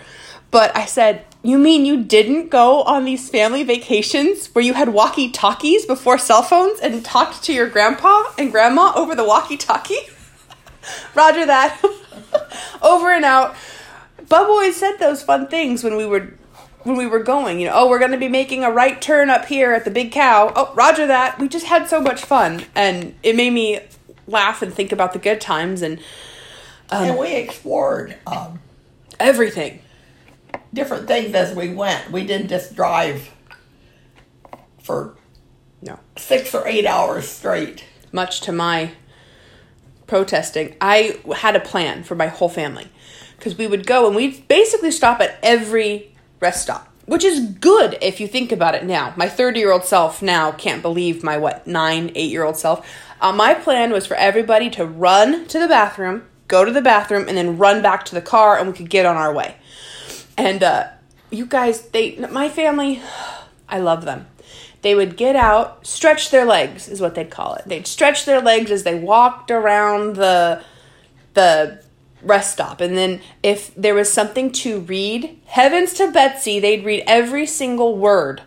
But 0.51 0.77
I 0.77 0.85
said, 0.85 1.25
You 1.43 1.59
mean 1.59 1.87
you 1.87 2.03
didn't 2.03 2.51
go 2.51 2.83
on 2.83 3.05
these 3.05 3.31
family 3.31 3.63
vacations 3.63 4.49
where 4.49 4.65
you 4.65 4.75
had 4.75 4.91
walkie 4.91 5.31
talkies 5.31 5.87
before 5.87 6.19
cell 6.19 6.43
phones 6.43 6.81
and 6.81 7.05
talked 7.05 7.43
to 7.45 7.53
your 7.53 7.69
grandpa 7.69 8.25
and 8.37 8.51
grandma 8.51 8.93
over 8.95 9.15
the 9.15 9.25
walkie 9.25 9.57
talkie? 9.57 10.01
Roger 11.15 11.47
that. 11.47 11.81
over 12.83 13.13
and 13.13 13.25
out. 13.25 13.55
Bub 14.33 14.49
always 14.49 14.77
said 14.77 14.97
those 14.97 15.23
fun 15.23 15.47
things 15.49 15.85
when 15.85 15.95
we 15.95 16.07
were 16.07 16.33
when 16.85 16.97
we 16.97 17.07
were 17.07 17.23
going, 17.23 17.61
you 17.61 17.67
know, 17.67 17.75
oh, 17.77 17.89
we're 17.91 17.99
going 17.99 18.13
to 18.13 18.17
be 18.19 18.29
making 18.29 18.65
a 18.65 18.71
right 18.71 19.01
turn 19.01 19.29
up 19.29 19.45
here 19.45 19.73
at 19.73 19.85
the 19.85 19.91
big 19.91 20.11
cow. 20.11 20.51
Oh, 20.57 20.73
roger 20.75 21.07
that. 21.07 21.39
We 21.39 21.49
just 21.49 21.67
had 21.67 21.87
so 21.89 22.01
much 22.01 22.23
fun 22.23 22.65
and 22.75 23.15
it 23.23 23.37
made 23.37 23.53
me 23.53 23.81
laugh 24.27 24.63
and 24.63 24.73
think 24.73 24.91
about 24.91 25.13
the 25.13 25.19
good 25.19 25.39
times 25.39 25.83
and 25.83 25.99
um, 26.91 27.05
and 27.11 27.19
we 27.19 27.35
explored 27.37 28.17
um, 28.27 28.61
everything. 29.21 29.83
different 30.73 31.07
things 31.07 31.35
as 31.35 31.55
we 31.55 31.75
went. 31.75 32.11
We 32.11 32.25
didn't 32.27 32.49
just 32.49 32.75
drive 32.75 33.31
for 34.83 35.15
No. 35.83 35.99
six 36.17 36.55
or 36.55 36.67
eight 36.67 36.87
hours 36.87 37.29
straight. 37.29 37.85
much 38.13 38.41
to 38.43 38.53
my 38.53 38.93
protesting, 40.07 40.75
I 40.81 41.21
had 41.37 41.55
a 41.55 41.61
plan 41.61 42.03
for 42.03 42.15
my 42.15 42.29
whole 42.29 42.49
family 42.49 42.89
because 43.43 43.59
we 43.59 43.67
would 43.67 43.89
go 43.89 44.07
and 44.07 44.15
we'd 44.15 44.47
basically 44.47 44.93
stop 44.93 45.21
at 45.21 45.37
every 45.43 46.15
rest 46.39 46.63
stop, 46.63 46.89
which 47.07 47.25
is 47.25 47.41
good 47.41 47.99
if 48.01 48.21
you 48.21 48.29
think 48.29 48.53
about 48.53 48.77
it 48.77 48.85
now. 48.85 49.13
My 49.17 49.29
30 49.29 49.59
year 49.59 49.73
old 49.73 49.85
self 49.85 50.23
now 50.23 50.53
can't 50.53 50.81
believe 50.81 51.25
my, 51.25 51.37
what, 51.37 51.67
nine, 51.67 52.13
eight 52.15 52.31
year 52.31 52.45
old 52.45 52.57
self. 52.57 52.89
Uh, 53.21 53.33
my 53.33 53.53
plan 53.53 53.91
was 53.91 54.07
for 54.07 54.15
everybody 54.15 54.71
to 54.71 54.87
run 54.87 55.45
to 55.49 55.59
the 55.59 55.67
bathroom, 55.67 56.25
go 56.47 56.65
to 56.65 56.71
the 56.71 56.81
bathroom, 56.81 57.27
and 57.27 57.37
then 57.37 57.59
run 57.59 57.83
back 57.83 58.05
to 58.05 58.15
the 58.15 58.23
car 58.23 58.57
and 58.57 58.69
we 58.69 58.75
could 58.75 58.89
get 58.89 59.07
on 59.07 59.17
our 59.17 59.35
way. 59.35 59.57
And 60.39 60.63
uh, 60.63 60.91
you 61.33 61.45
guys, 61.47 61.83
they, 61.89 62.15
my 62.31 62.49
family, 62.49 63.03
I 63.69 63.81
love 63.81 64.05
them. 64.05 64.27
They 64.83 64.95
would 64.95 65.17
get 65.17 65.35
out, 65.35 65.85
stretch 65.85 66.31
their 66.31 66.45
legs, 66.45 66.89
is 66.89 67.01
what 67.01 67.17
they'd 67.17 67.31
call 67.31 67.55
it. 67.55 67.65
They'd 67.67 67.89
stretch 67.89 68.25
their 68.25 68.41
legs 68.41 68.71
as 68.71 68.85
they 68.85 68.95
walked 68.95 69.51
around 69.51 70.15
the 70.15 70.63
the 71.35 71.82
rest 72.23 72.53
stop. 72.53 72.81
And 72.81 72.97
then 72.97 73.21
if 73.43 73.75
there 73.75 73.95
was 73.95 74.13
something 74.13 74.53
to 74.53 74.81
read, 74.81 75.39
heavens 75.47 75.95
to 75.95 76.11
Betsy, 76.11 76.61
they'd 76.61 76.85
read 76.85 77.05
every 77.07 77.47
single 77.47 77.97
word 77.97 78.43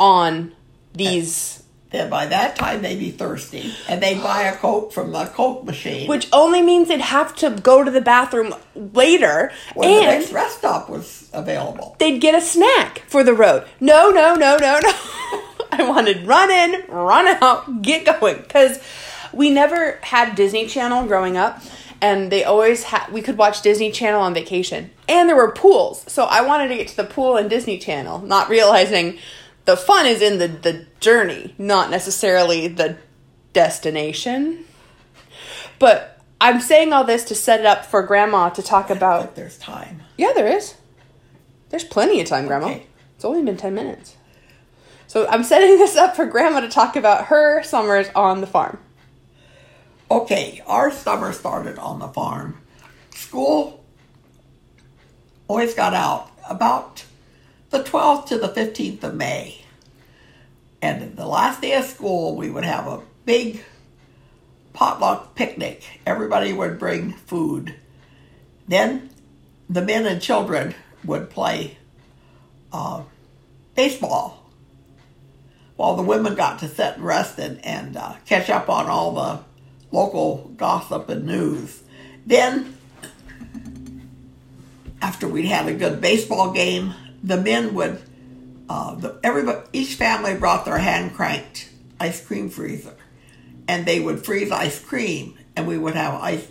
on 0.00 0.52
these 0.92 1.62
Then 1.90 2.10
by 2.10 2.26
that 2.26 2.56
time 2.56 2.82
they'd 2.82 2.98
be 2.98 3.10
thirsty, 3.10 3.72
and 3.88 4.02
they'd 4.02 4.22
buy 4.22 4.42
a 4.42 4.56
Coke 4.56 4.92
from 4.92 5.12
the 5.12 5.26
Coke 5.26 5.64
machine. 5.64 6.08
which 6.08 6.28
only 6.32 6.62
means 6.62 6.88
they'd 6.88 7.00
have 7.00 7.34
to 7.36 7.50
go 7.50 7.84
to 7.84 7.90
the 7.90 8.00
bathroom 8.00 8.54
later 8.74 9.52
when 9.74 9.88
the 9.88 10.00
next 10.06 10.32
rest 10.32 10.58
stop 10.58 10.88
was 10.90 11.28
available. 11.32 11.94
they'd 11.98 12.20
get 12.20 12.34
a 12.34 12.40
snack 12.40 13.02
for 13.06 13.22
the 13.22 13.34
road. 13.34 13.66
No, 13.80 14.10
no, 14.10 14.34
no, 14.34 14.56
no, 14.56 14.80
no. 14.80 14.92
I 15.72 15.82
wanted 15.88 16.26
run 16.26 16.50
in, 16.50 16.84
run 16.88 17.26
out, 17.42 17.82
get 17.82 18.04
going 18.20 18.38
because 18.38 18.80
we 19.32 19.50
never 19.50 19.98
had 20.02 20.36
Disney 20.36 20.66
Channel 20.66 21.06
growing 21.06 21.36
up 21.36 21.60
and 22.04 22.30
they 22.30 22.44
always 22.44 22.84
had 22.84 23.10
we 23.10 23.22
could 23.22 23.38
watch 23.38 23.62
Disney 23.62 23.90
Channel 23.90 24.20
on 24.20 24.34
vacation. 24.34 24.90
And 25.08 25.26
there 25.26 25.36
were 25.36 25.52
pools. 25.52 26.04
So 26.06 26.24
I 26.24 26.42
wanted 26.42 26.68
to 26.68 26.76
get 26.76 26.88
to 26.88 26.96
the 26.96 27.04
pool 27.04 27.38
and 27.38 27.48
Disney 27.48 27.78
Channel, 27.78 28.18
not 28.20 28.50
realizing 28.50 29.18
the 29.64 29.74
fun 29.74 30.04
is 30.04 30.20
in 30.20 30.38
the 30.38 30.48
the 30.48 30.86
journey, 31.00 31.54
not 31.56 31.90
necessarily 31.90 32.68
the 32.68 32.98
destination. 33.54 34.64
But 35.78 36.20
I'm 36.42 36.60
saying 36.60 36.92
all 36.92 37.04
this 37.04 37.24
to 37.24 37.34
set 37.34 37.60
it 37.60 37.66
up 37.66 37.86
for 37.86 38.02
grandma 38.02 38.50
to 38.50 38.62
talk 38.62 38.90
about 38.90 39.34
there's 39.34 39.56
time. 39.56 40.02
yeah, 40.18 40.32
there 40.34 40.46
is. 40.46 40.74
There's 41.70 41.84
plenty 41.84 42.20
of 42.20 42.28
time, 42.28 42.46
Grandma. 42.46 42.66
Okay. 42.66 42.86
It's 43.16 43.24
only 43.24 43.42
been 43.42 43.56
10 43.56 43.74
minutes. 43.74 44.14
So 45.08 45.26
I'm 45.26 45.42
setting 45.42 45.78
this 45.78 45.96
up 45.96 46.14
for 46.14 46.24
Grandma 46.24 46.60
to 46.60 46.68
talk 46.68 46.94
about 46.94 47.26
her 47.26 47.64
summers 47.64 48.08
on 48.14 48.40
the 48.40 48.46
farm. 48.46 48.78
Okay, 50.10 50.62
our 50.66 50.90
summer 50.90 51.32
started 51.32 51.78
on 51.78 51.98
the 51.98 52.08
farm. 52.08 52.60
School 53.10 53.84
always 55.48 55.74
got 55.74 55.94
out 55.94 56.30
about 56.48 57.04
the 57.70 57.82
12th 57.82 58.26
to 58.26 58.38
the 58.38 58.48
15th 58.48 59.02
of 59.02 59.14
May. 59.14 59.64
And 60.82 61.16
the 61.16 61.26
last 61.26 61.62
day 61.62 61.72
of 61.74 61.84
school, 61.84 62.36
we 62.36 62.50
would 62.50 62.64
have 62.64 62.86
a 62.86 63.00
big 63.24 63.64
potluck 64.74 65.34
picnic. 65.34 65.82
Everybody 66.04 66.52
would 66.52 66.78
bring 66.78 67.12
food. 67.12 67.74
Then 68.68 69.08
the 69.70 69.80
men 69.80 70.04
and 70.04 70.20
children 70.20 70.74
would 71.04 71.30
play 71.30 71.78
uh, 72.72 73.04
baseball 73.74 74.50
while 75.76 75.96
the 75.96 76.02
women 76.02 76.34
got 76.34 76.58
to 76.58 76.68
sit 76.68 76.96
and 76.96 77.04
rest 77.04 77.38
and, 77.38 77.64
and 77.64 77.96
uh, 77.96 78.14
catch 78.26 78.50
up 78.50 78.68
on 78.68 78.86
all 78.86 79.12
the 79.12 79.40
local 79.94 80.50
gossip 80.56 81.08
and 81.08 81.24
news. 81.24 81.82
Then, 82.26 82.76
after 85.00 85.28
we'd 85.28 85.46
had 85.46 85.68
a 85.68 85.74
good 85.74 86.00
baseball 86.00 86.52
game, 86.52 86.94
the 87.22 87.36
men 87.36 87.74
would, 87.74 88.02
uh, 88.68 88.96
the, 88.96 89.18
everybody, 89.22 89.60
each 89.72 89.94
family 89.94 90.34
brought 90.34 90.64
their 90.64 90.78
hand 90.78 91.14
cranked 91.14 91.70
ice 92.00 92.24
cream 92.24 92.50
freezer, 92.50 92.94
and 93.68 93.86
they 93.86 94.00
would 94.00 94.24
freeze 94.24 94.50
ice 94.50 94.80
cream, 94.80 95.38
and 95.54 95.66
we 95.66 95.78
would 95.78 95.94
have 95.94 96.14
ice, 96.14 96.46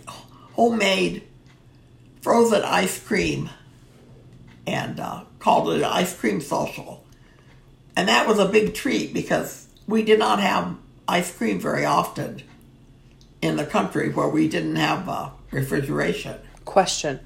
homemade 0.54 1.22
frozen 2.22 2.62
ice 2.62 2.98
cream, 2.98 3.50
and 4.66 4.98
uh, 4.98 5.24
called 5.38 5.68
it 5.68 5.78
an 5.78 5.84
ice 5.84 6.18
cream 6.18 6.40
social. 6.40 7.04
And 7.96 8.08
that 8.08 8.26
was 8.26 8.38
a 8.38 8.46
big 8.46 8.74
treat 8.74 9.12
because 9.12 9.68
we 9.86 10.02
did 10.02 10.18
not 10.18 10.40
have 10.40 10.76
ice 11.06 11.36
cream 11.36 11.60
very 11.60 11.84
often 11.84 12.42
in 13.44 13.56
the 13.56 13.66
country 13.66 14.10
where 14.10 14.28
we 14.28 14.48
didn't 14.48 14.76
have 14.76 15.08
uh, 15.08 15.30
refrigeration. 15.50 16.36
Question. 16.64 17.20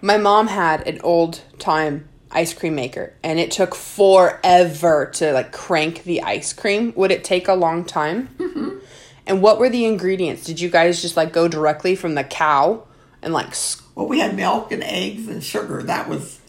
My 0.00 0.16
mom 0.16 0.46
had 0.46 0.86
an 0.86 1.00
old 1.02 1.42
time 1.58 2.08
ice 2.30 2.52
cream 2.52 2.74
maker 2.74 3.14
and 3.22 3.38
it 3.38 3.50
took 3.50 3.74
forever 3.74 5.10
to 5.14 5.32
like 5.32 5.52
crank 5.52 6.04
the 6.04 6.22
ice 6.22 6.52
cream. 6.52 6.92
Would 6.96 7.10
it 7.10 7.24
take 7.24 7.48
a 7.48 7.54
long 7.54 7.84
time? 7.84 8.28
Mm-hmm. 8.38 8.78
And 9.26 9.40
what 9.40 9.58
were 9.58 9.70
the 9.70 9.86
ingredients? 9.86 10.44
Did 10.44 10.60
you 10.60 10.68
guys 10.68 11.00
just 11.00 11.16
like 11.16 11.32
go 11.32 11.48
directly 11.48 11.96
from 11.96 12.14
the 12.14 12.24
cow 12.24 12.86
and 13.22 13.32
like 13.32 13.54
Well, 13.94 14.06
we 14.06 14.20
had 14.20 14.36
milk 14.36 14.70
and 14.70 14.82
eggs 14.82 15.28
and 15.28 15.42
sugar. 15.42 15.82
That 15.82 16.08
was 16.08 16.40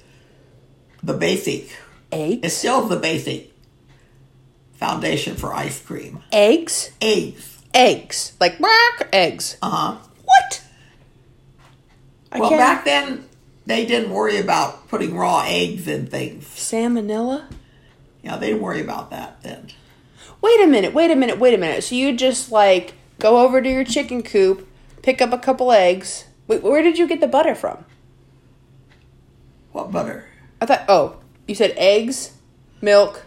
the 1.01 1.13
basic. 1.13 1.75
Eggs? 2.11 2.41
It's 2.43 2.55
still 2.55 2.87
the 2.87 2.97
basic 2.97 3.51
foundation 4.73 5.35
for 5.35 5.53
ice 5.53 5.81
cream. 5.81 6.21
Eggs? 6.31 6.91
Eggs. 6.99 7.54
Eggs. 7.75 8.33
Like 8.39 8.57
bark, 8.59 9.09
eggs. 9.13 9.57
Uh 9.61 9.69
huh. 9.69 9.97
What? 10.23 10.63
I 12.31 12.39
Well, 12.39 12.49
can't- 12.49 12.59
back 12.59 12.85
then 12.85 13.25
they 13.65 13.85
didn't 13.85 14.11
worry 14.11 14.37
about 14.39 14.87
putting 14.87 15.15
raw 15.15 15.43
eggs 15.45 15.87
in 15.87 16.07
things. 16.07 16.45
salmonella? 16.45 17.51
Yeah, 18.23 18.37
they 18.37 18.47
didn't 18.47 18.61
worry 18.61 18.81
about 18.81 19.11
that 19.11 19.43
then. 19.43 19.67
Wait 20.41 20.61
a 20.61 20.67
minute, 20.67 20.93
wait 20.93 21.11
a 21.11 21.15
minute, 21.15 21.37
wait 21.39 21.53
a 21.53 21.57
minute. 21.57 21.83
So 21.83 21.95
you 21.95 22.15
just 22.15 22.51
like 22.51 22.93
go 23.19 23.39
over 23.39 23.61
to 23.61 23.69
your 23.69 23.83
chicken 23.83 24.23
coop, 24.23 24.67
pick 25.01 25.21
up 25.21 25.33
a 25.33 25.37
couple 25.37 25.71
eggs. 25.71 26.25
Wait, 26.47 26.61
where 26.63 26.81
did 26.81 26.97
you 26.97 27.07
get 27.07 27.19
the 27.21 27.27
butter 27.27 27.55
from? 27.55 27.83
What 29.71 29.91
butter 29.91 30.25
I 30.61 30.65
thought, 30.65 30.85
oh, 30.87 31.17
you 31.47 31.55
said 31.55 31.73
eggs, 31.75 32.31
milk, 32.81 33.25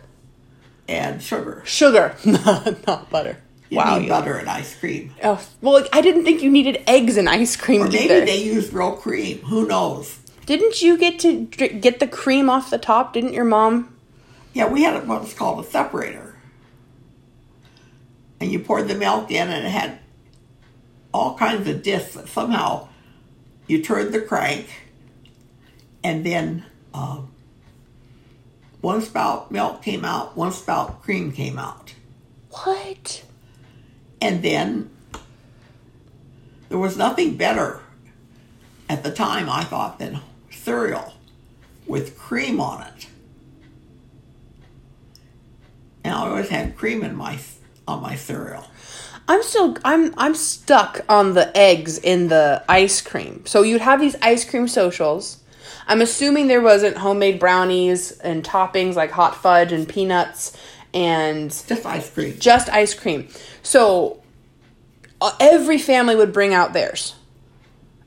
and 0.88 1.22
sugar? 1.22 1.62
sugar, 1.66 2.14
not 2.24 3.10
butter. 3.10 3.38
You 3.70 3.76
wow. 3.78 3.98
need 3.98 4.08
butter 4.08 4.36
and 4.36 4.48
ice 4.48 4.74
cream. 4.78 5.14
Oh, 5.22 5.46
well, 5.60 5.84
I 5.92 6.00
didn't 6.00 6.24
think 6.24 6.42
you 6.42 6.50
needed 6.50 6.82
eggs 6.86 7.16
and 7.16 7.28
ice 7.28 7.54
cream 7.56 7.82
Or 7.82 7.88
maybe 7.88 8.04
either. 8.04 8.24
they 8.24 8.42
used 8.42 8.72
real 8.72 8.92
cream. 8.96 9.38
Who 9.40 9.66
knows? 9.66 10.18
Didn't 10.46 10.80
you 10.80 10.96
get 10.96 11.18
to 11.20 11.44
dr- 11.44 11.80
get 11.82 12.00
the 12.00 12.06
cream 12.06 12.48
off 12.48 12.70
the 12.70 12.78
top? 12.78 13.12
Didn't 13.12 13.34
your 13.34 13.44
mom? 13.44 13.94
Yeah, 14.54 14.68
we 14.68 14.82
had 14.84 15.06
what 15.06 15.20
was 15.20 15.34
called 15.34 15.62
a 15.64 15.68
separator. 15.68 16.36
And 18.40 18.50
you 18.50 18.58
poured 18.60 18.88
the 18.88 18.94
milk 18.94 19.30
in, 19.30 19.48
and 19.48 19.66
it 19.66 19.70
had 19.70 19.98
all 21.12 21.36
kinds 21.36 21.68
of 21.68 21.82
discs 21.82 22.14
that 22.14 22.28
somehow 22.28 22.88
you 23.66 23.82
turned 23.82 24.14
the 24.14 24.20
crank, 24.22 24.66
and 26.02 26.24
then 26.24 26.64
um, 26.94 27.30
one 28.80 29.02
spout 29.02 29.50
milk 29.52 29.82
came 29.82 30.04
out, 30.04 30.36
one 30.36 30.52
spout 30.52 31.02
cream 31.02 31.32
came 31.32 31.58
out. 31.58 31.94
What? 32.50 33.24
And 34.20 34.42
then 34.42 34.90
there 36.68 36.78
was 36.78 36.96
nothing 36.96 37.36
better 37.36 37.80
at 38.88 39.02
the 39.02 39.10
time, 39.10 39.48
I 39.48 39.64
thought, 39.64 39.98
than 39.98 40.20
cereal 40.50 41.14
with 41.86 42.18
cream 42.18 42.60
on 42.60 42.86
it. 42.86 43.06
And 46.04 46.14
I 46.14 46.28
always 46.28 46.48
had 46.48 46.76
cream 46.76 47.02
in 47.02 47.16
my 47.16 47.38
on 47.86 48.02
my 48.02 48.14
cereal. 48.14 48.64
I'm 49.26 49.42
still 49.42 49.76
I'm 49.84 50.14
I'm 50.16 50.34
stuck 50.34 51.00
on 51.08 51.34
the 51.34 51.54
eggs 51.56 51.98
in 51.98 52.28
the 52.28 52.64
ice 52.68 53.00
cream. 53.00 53.44
So 53.46 53.62
you'd 53.62 53.80
have 53.80 54.00
these 54.00 54.16
ice 54.22 54.48
cream 54.48 54.68
socials. 54.68 55.42
I'm 55.86 56.02
assuming 56.02 56.48
there 56.48 56.60
wasn't 56.60 56.98
homemade 56.98 57.38
brownies 57.38 58.12
and 58.12 58.44
toppings 58.44 58.94
like 58.94 59.10
hot 59.10 59.34
fudge 59.36 59.72
and 59.72 59.88
peanuts 59.88 60.56
and 60.94 61.50
Just 61.50 61.86
ice 61.86 62.10
cream. 62.10 62.36
just 62.38 62.68
ice 62.70 62.94
cream. 62.94 63.28
So 63.62 64.22
uh, 65.20 65.32
every 65.40 65.78
family 65.78 66.16
would 66.16 66.32
bring 66.32 66.54
out 66.54 66.72
theirs. 66.72 67.14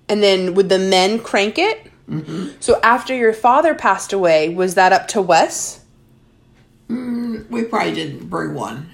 And 0.10 0.22
then 0.22 0.56
would 0.56 0.70
the 0.70 0.80
men 0.80 1.20
crank 1.20 1.58
it? 1.58 1.90
Mm-hmm. 2.10 2.50
So 2.60 2.80
after 2.84 3.16
your 3.16 3.34
father 3.34 3.74
passed 3.76 4.12
away, 4.12 4.50
was 4.50 4.76
that 4.76 4.92
up 4.92 5.08
to 5.10 5.22
Wes? 5.22 5.80
We 6.90 7.64
probably 7.64 7.94
didn't 7.94 8.30
bring 8.30 8.54
one. 8.54 8.90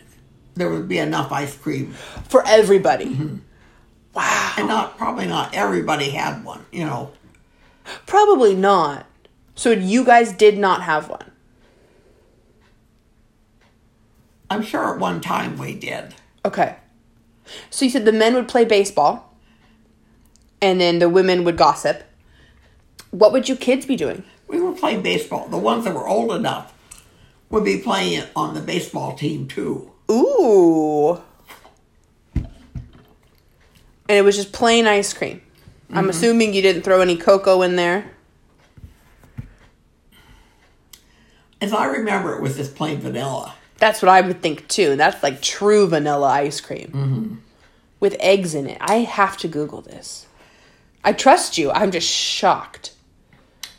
There 0.53 0.70
would 0.70 0.88
be 0.88 1.00
enough 1.00 1.32
ice 1.32 1.56
cream. 1.58 1.94
For 2.29 2.46
everybody. 2.48 3.39
Wow. 4.13 4.53
And 4.58 4.67
not 4.67 4.98
probably 4.98 5.25
not 5.27 5.53
everybody 5.56 6.10
had 6.12 6.44
one, 6.44 6.65
you 6.72 6.86
know. 6.86 7.12
Probably 8.06 8.56
not. 8.56 9.06
So 9.56 9.72
you 9.72 10.03
guys 10.06 10.32
did 10.34 10.58
not 10.58 10.84
have 10.84 11.10
one. 11.10 11.32
I'm 14.49 14.63
sure 14.63 14.93
at 14.93 14.99
one 14.99 15.21
time 15.21 15.57
we 15.57 15.75
did. 15.75 16.15
Okay. 16.45 16.77
So 17.69 17.85
you 17.85 17.91
said 17.91 18.05
the 18.05 18.11
men 18.11 18.33
would 18.35 18.47
play 18.47 18.65
baseball 18.65 19.35
and 20.61 20.79
then 20.79 20.99
the 20.99 21.09
women 21.09 21.43
would 21.43 21.57
gossip. 21.57 22.03
What 23.11 23.31
would 23.31 23.49
you 23.49 23.55
kids 23.55 23.85
be 23.85 23.95
doing? 23.95 24.23
We 24.47 24.59
were 24.59 24.73
playing 24.73 25.01
baseball. 25.01 25.47
The 25.47 25.57
ones 25.57 25.85
that 25.85 25.93
were 25.93 26.07
old 26.07 26.31
enough 26.31 26.73
would 27.49 27.63
be 27.63 27.79
playing 27.79 28.13
it 28.13 28.29
on 28.35 28.53
the 28.53 28.61
baseball 28.61 29.15
team 29.15 29.47
too. 29.47 29.91
Ooh. 30.09 31.21
And 34.09 34.17
it 34.17 34.23
was 34.23 34.35
just 34.35 34.53
plain 34.53 34.87
ice 34.87 35.13
cream. 35.13 35.41
I'm 35.89 35.95
mm-hmm. 35.95 36.09
assuming 36.09 36.53
you 36.53 36.61
didn't 36.61 36.83
throw 36.83 37.01
any 37.01 37.17
cocoa 37.17 37.61
in 37.61 37.75
there. 37.75 38.11
As 41.59 41.73
I 41.73 41.85
remember, 41.85 42.35
it 42.35 42.41
was 42.41 42.55
just 42.55 42.75
plain 42.75 42.99
vanilla. 42.99 43.55
That's 43.77 44.01
what 44.01 44.10
I 44.10 44.22
would 44.22 44.41
think 44.41 44.67
too. 44.67 44.96
That's 44.96 45.22
like 45.22 45.41
true 45.41 45.88
vanilla 45.88 46.27
ice 46.27 46.62
cream 46.62 46.88
mm-hmm. 46.88 47.36
with 48.00 48.15
eggs 48.19 48.55
in 48.55 48.67
it. 48.67 48.77
I 48.81 48.98
have 48.98 49.38
to 49.38 49.48
Google 49.48 49.81
this. 49.81 50.25
I 51.03 51.13
trust 51.13 51.57
you. 51.57 51.72
I'm 51.72 51.91
just 51.91 52.10
shocked. 52.10 52.93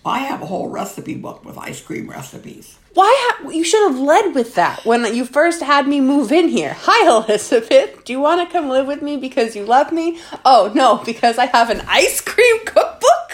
I 0.05 0.21
have 0.21 0.41
a 0.41 0.47
whole 0.47 0.69
recipe 0.69 1.15
book 1.15 1.45
with 1.45 1.59
ice 1.59 1.83
cream 1.83 2.09
recipes. 2.09 2.79
Why? 2.95 3.15
Ha- 3.21 3.51
you 3.51 3.63
should 3.63 3.91
have 3.91 3.99
led 4.01 4.35
with 4.35 4.55
that 4.55 4.85
when 4.85 5.15
you 5.15 5.25
first 5.25 5.63
had 5.63 5.87
me 5.87 6.01
move 6.01 6.33
in 6.33 6.49
here. 6.49 6.75
Hi, 6.81 7.07
Elizabeth. 7.07 8.05
Do 8.05 8.13
you 8.13 8.21
want 8.21 8.49
to 8.49 8.53
come 8.53 8.69
live 8.69 8.87
with 8.87 9.03
me 9.03 9.17
because 9.17 9.55
you 9.55 9.65
love 9.65 9.93
me? 9.93 10.19
Oh, 10.45 10.73
no, 10.75 11.03
because 11.05 11.39
I 11.39 11.47
have 11.47 11.71
an 11.71 11.83
ice 11.87 12.21
cream 12.21 12.65
cookbook? 12.65 13.28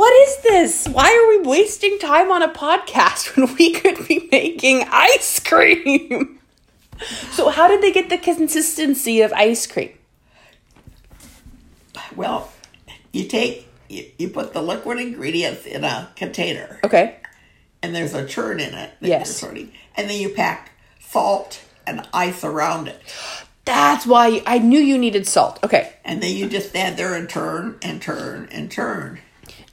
What 0.00 0.14
is 0.28 0.36
this? 0.38 0.88
Why 0.88 1.12
are 1.12 1.28
we 1.28 1.46
wasting 1.46 1.98
time 1.98 2.32
on 2.32 2.40
a 2.42 2.48
podcast 2.48 3.36
when 3.36 3.54
we 3.56 3.72
could 3.74 4.08
be 4.08 4.26
making 4.32 4.84
ice 4.90 5.38
cream? 5.40 6.38
So, 7.32 7.48
how 7.48 7.66
did 7.66 7.80
they 7.82 7.92
get 7.92 8.10
the 8.10 8.18
consistency 8.18 9.22
of 9.22 9.32
ice 9.32 9.66
cream? 9.66 9.92
Well, 12.14 12.50
you 13.12 13.24
take 13.26 13.68
you, 13.88 14.04
you 14.18 14.28
put 14.28 14.52
the 14.52 14.60
liquid 14.62 14.98
ingredients 15.00 15.64
in 15.64 15.84
a 15.84 16.10
container, 16.16 16.78
Okay. 16.84 17.16
and 17.82 17.94
there's 17.94 18.12
a 18.12 18.26
churn 18.26 18.60
in 18.60 18.74
it 18.74 18.90
that 19.00 19.08
Yes. 19.08 19.42
and 19.42 19.70
then 20.10 20.20
you 20.20 20.28
pack 20.28 20.72
salt 21.00 21.62
and 21.86 22.06
ice 22.12 22.44
around 22.44 22.88
it, 22.88 23.00
That's 23.64 24.04
why 24.06 24.42
I 24.46 24.58
knew 24.58 24.80
you 24.80 24.98
needed 24.98 25.26
salt. 25.26 25.58
Okay. 25.64 25.92
and 26.04 26.22
then 26.22 26.36
you 26.36 26.50
just 26.50 26.68
stand 26.70 26.98
there 26.98 27.14
and 27.14 27.28
turn 27.30 27.78
and 27.82 28.00
turn 28.02 28.48
and 28.52 28.70
turn. 28.70 29.20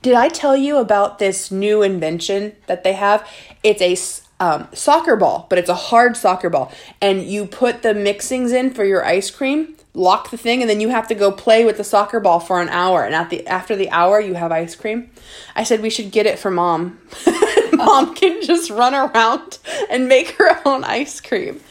Did 0.01 0.13
I 0.13 0.29
tell 0.29 0.55
you 0.55 0.77
about 0.77 1.19
this 1.19 1.51
new 1.51 1.81
invention 1.81 2.55
that 2.67 2.83
they 2.83 2.93
have? 2.93 3.27
It's 3.63 3.81
a 3.81 3.97
um, 4.39 4.67
soccer 4.73 5.15
ball, 5.15 5.47
but 5.49 5.57
it's 5.57 5.69
a 5.69 5.75
hard 5.75 6.15
soccer 6.15 6.49
ball, 6.49 6.71
and 7.01 7.23
you 7.23 7.45
put 7.45 7.81
the 7.81 7.93
mixings 7.93 8.51
in 8.51 8.73
for 8.73 8.83
your 8.83 9.03
ice 9.03 9.31
cream. 9.31 9.75
Lock 9.93 10.29
the 10.29 10.37
thing, 10.37 10.61
and 10.61 10.69
then 10.69 10.79
you 10.79 10.89
have 10.89 11.07
to 11.07 11.15
go 11.15 11.31
play 11.31 11.65
with 11.65 11.77
the 11.77 11.83
soccer 11.83 12.19
ball 12.19 12.39
for 12.39 12.61
an 12.61 12.69
hour. 12.69 13.03
And 13.03 13.15
at 13.15 13.31
the 13.31 13.47
after 13.47 13.75
the 13.75 13.89
hour, 13.89 14.19
you 14.19 14.35
have 14.35 14.51
ice 14.51 14.75
cream. 14.75 15.09
I 15.55 15.63
said 15.63 15.81
we 15.81 15.89
should 15.89 16.11
get 16.11 16.27
it 16.27 16.37
for 16.37 16.51
mom. 16.51 16.99
mom 17.73 18.13
can 18.13 18.43
just 18.43 18.69
run 18.69 18.93
around 18.93 19.57
and 19.89 20.07
make 20.07 20.31
her 20.31 20.61
own 20.65 20.83
ice 20.83 21.19
cream. 21.19 21.61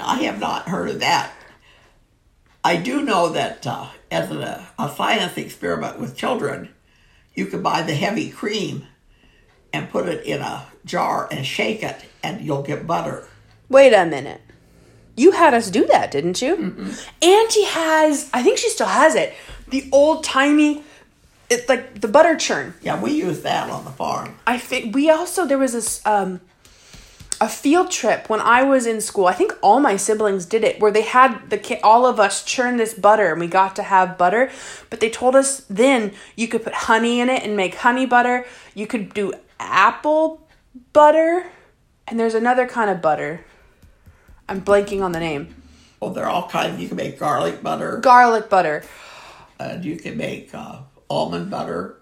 I 0.00 0.22
have 0.22 0.40
not 0.40 0.68
heard 0.68 0.88
of 0.88 1.00
that. 1.00 1.32
I 2.62 2.76
do 2.76 3.02
know 3.02 3.28
that 3.30 3.66
uh, 3.66 3.88
as 4.10 4.30
a, 4.30 4.66
a 4.78 4.88
science 4.88 5.36
experiment 5.36 6.00
with 6.00 6.16
children, 6.16 6.73
you 7.34 7.46
could 7.46 7.62
buy 7.62 7.82
the 7.82 7.94
heavy 7.94 8.30
cream 8.30 8.86
and 9.72 9.90
put 9.90 10.08
it 10.08 10.24
in 10.24 10.40
a 10.40 10.66
jar 10.84 11.28
and 11.30 11.44
shake 11.44 11.82
it, 11.82 11.96
and 12.22 12.40
you'll 12.40 12.62
get 12.62 12.86
butter. 12.86 13.26
Wait 13.68 13.92
a 13.92 14.06
minute. 14.06 14.40
You 15.16 15.32
had 15.32 15.54
us 15.54 15.70
do 15.70 15.86
that, 15.86 16.10
didn't 16.10 16.42
you? 16.42 16.54
Auntie 17.22 17.64
has, 17.64 18.28
I 18.32 18.42
think 18.42 18.58
she 18.58 18.68
still 18.68 18.86
has 18.86 19.14
it, 19.14 19.34
the 19.68 19.88
old 19.92 20.24
timey, 20.24 20.82
it's 21.50 21.68
like 21.68 22.00
the 22.00 22.08
butter 22.08 22.36
churn. 22.36 22.74
Yeah, 22.82 23.00
we 23.00 23.12
use 23.12 23.42
that 23.42 23.70
on 23.70 23.84
the 23.84 23.90
farm. 23.90 24.36
I 24.46 24.58
think 24.58 24.94
we 24.94 25.10
also, 25.10 25.46
there 25.46 25.58
was 25.58 25.72
this, 25.72 26.04
um, 26.06 26.40
a 27.40 27.48
field 27.48 27.90
trip 27.90 28.28
when 28.30 28.40
I 28.40 28.62
was 28.62 28.86
in 28.86 29.00
school. 29.00 29.26
I 29.26 29.32
think 29.32 29.52
all 29.62 29.80
my 29.80 29.96
siblings 29.96 30.46
did 30.46 30.64
it 30.64 30.80
where 30.80 30.90
they 30.90 31.02
had 31.02 31.50
the 31.50 31.58
ki- 31.58 31.80
all 31.82 32.06
of 32.06 32.18
us 32.20 32.44
churn 32.44 32.76
this 32.76 32.94
butter 32.94 33.32
and 33.32 33.40
we 33.40 33.46
got 33.46 33.74
to 33.76 33.82
have 33.82 34.16
butter. 34.18 34.50
But 34.90 35.00
they 35.00 35.10
told 35.10 35.34
us 35.36 35.60
then 35.68 36.12
you 36.36 36.48
could 36.48 36.62
put 36.64 36.72
honey 36.74 37.20
in 37.20 37.28
it 37.28 37.42
and 37.42 37.56
make 37.56 37.74
honey 37.76 38.06
butter. 38.06 38.46
You 38.74 38.86
could 38.86 39.12
do 39.14 39.32
apple 39.60 40.46
butter, 40.92 41.46
and 42.06 42.18
there's 42.20 42.34
another 42.34 42.66
kind 42.66 42.90
of 42.90 43.00
butter. 43.00 43.44
I'm 44.48 44.60
blanking 44.62 45.02
on 45.02 45.12
the 45.12 45.20
name. 45.20 45.54
Well, 46.00 46.10
they're 46.10 46.28
all 46.28 46.48
kinds. 46.48 46.80
You 46.80 46.88
can 46.88 46.96
make 46.98 47.18
garlic 47.18 47.62
butter, 47.62 47.98
Garlic 47.98 48.50
butter. 48.50 48.82
and 49.58 49.84
you 49.84 49.96
can 49.96 50.16
make 50.16 50.54
uh, 50.54 50.80
almond 51.08 51.50
butter. 51.50 51.96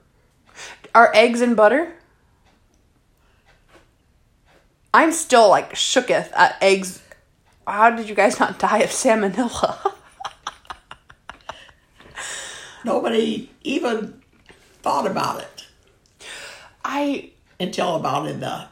Are 0.95 1.11
eggs 1.15 1.41
and 1.41 1.57
butter? 1.57 1.95
I'm 4.95 5.13
still 5.13 5.49
like 5.49 5.73
shooketh 5.75 6.31
at 6.35 6.57
eggs. 6.61 7.03
How 7.67 7.91
did 7.91 8.09
you 8.09 8.15
guys 8.15 8.39
not 8.39 8.59
die 8.59 8.79
of 8.79 8.91
salmonella? 8.91 9.93
Nobody 12.85 13.51
even 13.63 14.21
thought 14.83 15.07
about 15.07 15.41
it 15.41 15.67
I 16.85 17.31
until 17.61 17.95
about 17.97 18.27
in 18.27 18.41
the, 18.41 18.67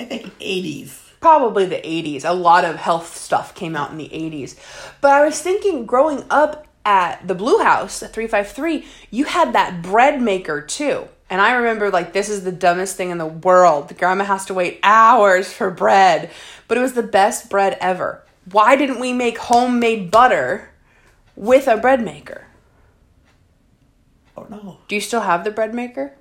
I 0.00 0.04
think, 0.04 0.36
80s. 0.40 0.98
probably 1.20 1.66
the 1.66 1.76
80s. 1.76 2.28
A 2.28 2.32
lot 2.32 2.64
of 2.64 2.76
health 2.76 3.16
stuff 3.16 3.54
came 3.54 3.76
out 3.76 3.92
in 3.92 3.98
the 3.98 4.08
80s. 4.08 4.56
But 5.00 5.12
I 5.12 5.24
was 5.24 5.40
thinking 5.40 5.86
growing 5.86 6.24
up 6.28 6.66
at 6.84 7.28
the 7.28 7.36
Blue 7.36 7.58
House 7.58 8.02
at 8.02 8.12
353, 8.12 8.84
you 9.10 9.26
had 9.26 9.52
that 9.52 9.80
bread 9.82 10.20
maker 10.20 10.60
too. 10.60 11.06
And 11.32 11.40
I 11.40 11.52
remember 11.52 11.90
like 11.90 12.12
this 12.12 12.28
is 12.28 12.44
the 12.44 12.52
dumbest 12.52 12.94
thing 12.94 13.08
in 13.08 13.16
the 13.16 13.24
world. 13.24 13.96
Grandma 13.96 14.24
has 14.24 14.44
to 14.44 14.54
wait 14.54 14.78
hours 14.82 15.50
for 15.50 15.70
bread, 15.70 16.30
but 16.68 16.76
it 16.76 16.82
was 16.82 16.92
the 16.92 17.02
best 17.02 17.48
bread 17.48 17.78
ever. 17.80 18.22
Why 18.50 18.76
didn't 18.76 19.00
we 19.00 19.14
make 19.14 19.38
homemade 19.38 20.10
butter 20.10 20.68
with 21.34 21.68
a 21.68 21.78
bread 21.78 22.04
maker? 22.04 22.48
Oh, 24.36 24.46
no. 24.50 24.76
Do 24.88 24.94
you 24.94 25.00
still 25.00 25.22
have 25.22 25.42
the 25.42 25.50
bread 25.50 25.74
maker? 25.74 26.12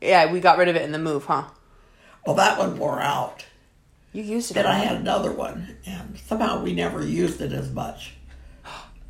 Yeah, 0.00 0.32
we 0.32 0.40
got 0.40 0.58
rid 0.58 0.66
of 0.66 0.74
it 0.74 0.82
in 0.82 0.90
the 0.90 0.98
move, 0.98 1.26
huh? 1.26 1.44
Well, 2.26 2.34
that 2.34 2.58
one 2.58 2.76
wore 2.76 3.00
out. 3.00 3.44
You 4.12 4.24
used 4.24 4.50
it. 4.50 4.54
Then 4.54 4.66
I 4.66 4.78
had 4.78 4.96
another 4.96 5.30
one, 5.30 5.76
and 5.86 6.18
somehow 6.18 6.60
we 6.60 6.72
never 6.72 7.06
used 7.06 7.40
it 7.40 7.52
as 7.52 7.70
much. 7.70 8.14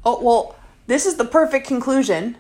Oh, 0.04 0.22
well, 0.22 0.56
this 0.87 1.06
is 1.06 1.16
the 1.16 1.24
perfect 1.24 1.66
conclusion. 1.66 2.37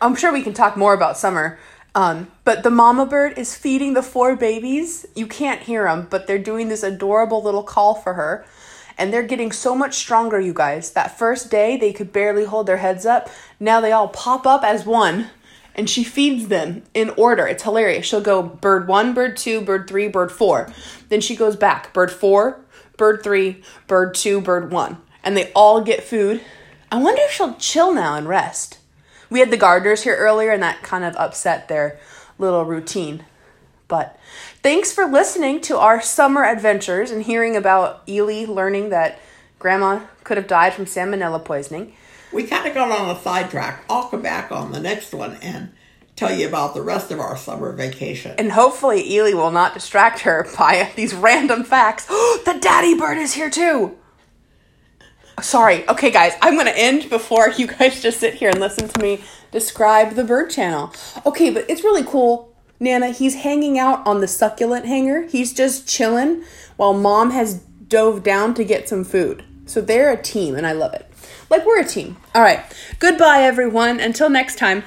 I'm 0.00 0.16
sure 0.16 0.32
we 0.32 0.42
can 0.42 0.54
talk 0.54 0.74
more 0.74 0.94
about 0.94 1.18
summer. 1.18 1.58
Um, 1.94 2.28
but 2.42 2.62
the 2.64 2.70
mama 2.70 3.06
bird 3.06 3.38
is 3.38 3.54
feeding 3.54 3.94
the 3.94 4.02
four 4.02 4.34
babies. 4.34 5.06
You 5.14 5.26
can't 5.26 5.62
hear 5.62 5.84
them, 5.84 6.08
but 6.10 6.26
they're 6.26 6.38
doing 6.38 6.68
this 6.68 6.82
adorable 6.82 7.42
little 7.42 7.62
call 7.62 7.94
for 7.94 8.14
her. 8.14 8.44
And 8.98 9.12
they're 9.12 9.22
getting 9.22 9.52
so 9.52 9.74
much 9.74 9.94
stronger, 9.94 10.40
you 10.40 10.52
guys. 10.52 10.92
That 10.92 11.18
first 11.18 11.50
day, 11.50 11.76
they 11.76 11.92
could 11.92 12.12
barely 12.12 12.44
hold 12.44 12.66
their 12.66 12.76
heads 12.78 13.06
up. 13.06 13.28
Now 13.58 13.80
they 13.80 13.92
all 13.92 14.08
pop 14.08 14.46
up 14.46 14.62
as 14.64 14.86
one, 14.86 15.30
and 15.74 15.90
she 15.90 16.04
feeds 16.04 16.48
them 16.48 16.82
in 16.94 17.10
order. 17.10 17.46
It's 17.46 17.64
hilarious. 17.64 18.06
She'll 18.06 18.20
go 18.20 18.42
bird 18.42 18.86
one, 18.86 19.14
bird 19.14 19.36
two, 19.36 19.60
bird 19.60 19.88
three, 19.88 20.08
bird 20.08 20.30
four. 20.30 20.72
Then 21.08 21.20
she 21.20 21.34
goes 21.34 21.56
back 21.56 21.92
bird 21.92 22.12
four, 22.12 22.60
bird 22.96 23.22
three, 23.24 23.62
bird 23.86 24.14
two, 24.14 24.40
bird 24.40 24.70
one. 24.70 24.98
And 25.24 25.36
they 25.36 25.50
all 25.52 25.80
get 25.80 26.04
food. 26.04 26.40
I 26.92 26.98
wonder 27.02 27.22
if 27.22 27.32
she'll 27.32 27.54
chill 27.54 27.92
now 27.92 28.14
and 28.14 28.28
rest. 28.28 28.78
We 29.30 29.40
had 29.40 29.50
the 29.50 29.56
gardeners 29.56 30.02
here 30.02 30.16
earlier, 30.16 30.50
and 30.50 30.62
that 30.62 30.82
kind 30.82 31.04
of 31.04 31.16
upset 31.16 31.68
their 31.68 31.98
little 32.38 32.64
routine. 32.64 33.24
But 33.88 34.18
thanks 34.62 34.92
for 34.92 35.04
listening 35.04 35.60
to 35.62 35.78
our 35.78 36.00
summer 36.00 36.44
adventures 36.44 37.10
and 37.10 37.22
hearing 37.22 37.56
about 37.56 38.02
Ely 38.08 38.44
learning 38.46 38.88
that 38.90 39.20
grandma 39.58 40.06
could 40.24 40.36
have 40.36 40.46
died 40.46 40.72
from 40.74 40.86
salmonella 40.86 41.44
poisoning. 41.44 41.94
We 42.32 42.44
kind 42.44 42.66
of 42.66 42.74
got 42.74 42.90
on 42.90 43.14
a 43.14 43.20
sidetrack. 43.20 43.84
I'll 43.88 44.08
come 44.08 44.22
back 44.22 44.50
on 44.50 44.72
the 44.72 44.80
next 44.80 45.12
one 45.12 45.36
and 45.36 45.72
tell 46.16 46.34
you 46.34 46.48
about 46.48 46.74
the 46.74 46.82
rest 46.82 47.10
of 47.10 47.20
our 47.20 47.36
summer 47.36 47.72
vacation. 47.72 48.34
And 48.38 48.52
hopefully 48.52 49.08
Ely 49.12 49.34
will 49.34 49.50
not 49.50 49.74
distract 49.74 50.20
her 50.20 50.46
by 50.58 50.90
these 50.96 51.14
random 51.14 51.64
facts. 51.64 52.06
the 52.06 52.58
daddy 52.60 52.96
bird 52.98 53.18
is 53.18 53.34
here 53.34 53.50
too. 53.50 53.96
Sorry. 55.42 55.86
Okay, 55.88 56.10
guys, 56.10 56.32
I'm 56.40 56.54
going 56.54 56.66
to 56.66 56.78
end 56.78 57.10
before 57.10 57.48
you 57.50 57.66
guys 57.66 58.00
just 58.00 58.20
sit 58.20 58.34
here 58.34 58.50
and 58.50 58.60
listen 58.60 58.88
to 58.88 59.00
me 59.00 59.22
describe 59.54 60.14
the 60.14 60.24
bird 60.24 60.50
channel. 60.50 60.92
Okay, 61.24 61.48
but 61.48 61.64
it's 61.70 61.84
really 61.84 62.02
cool. 62.02 62.54
Nana, 62.80 63.10
he's 63.10 63.36
hanging 63.36 63.78
out 63.78 64.04
on 64.06 64.20
the 64.20 64.26
succulent 64.26 64.84
hanger. 64.84 65.22
He's 65.22 65.54
just 65.54 65.88
chilling 65.88 66.44
while 66.76 66.92
mom 66.92 67.30
has 67.30 67.54
dove 67.54 68.22
down 68.22 68.52
to 68.54 68.64
get 68.64 68.88
some 68.88 69.04
food. 69.04 69.44
So 69.64 69.80
they're 69.80 70.12
a 70.12 70.20
team, 70.20 70.56
and 70.56 70.66
I 70.66 70.72
love 70.72 70.92
it. 70.92 71.10
Like 71.48 71.64
we're 71.64 71.80
a 71.80 71.86
team. 71.86 72.16
All 72.34 72.42
right. 72.42 72.60
Goodbye, 72.98 73.42
everyone. 73.42 74.00
Until 74.00 74.28
next 74.28 74.58
time. 74.58 74.82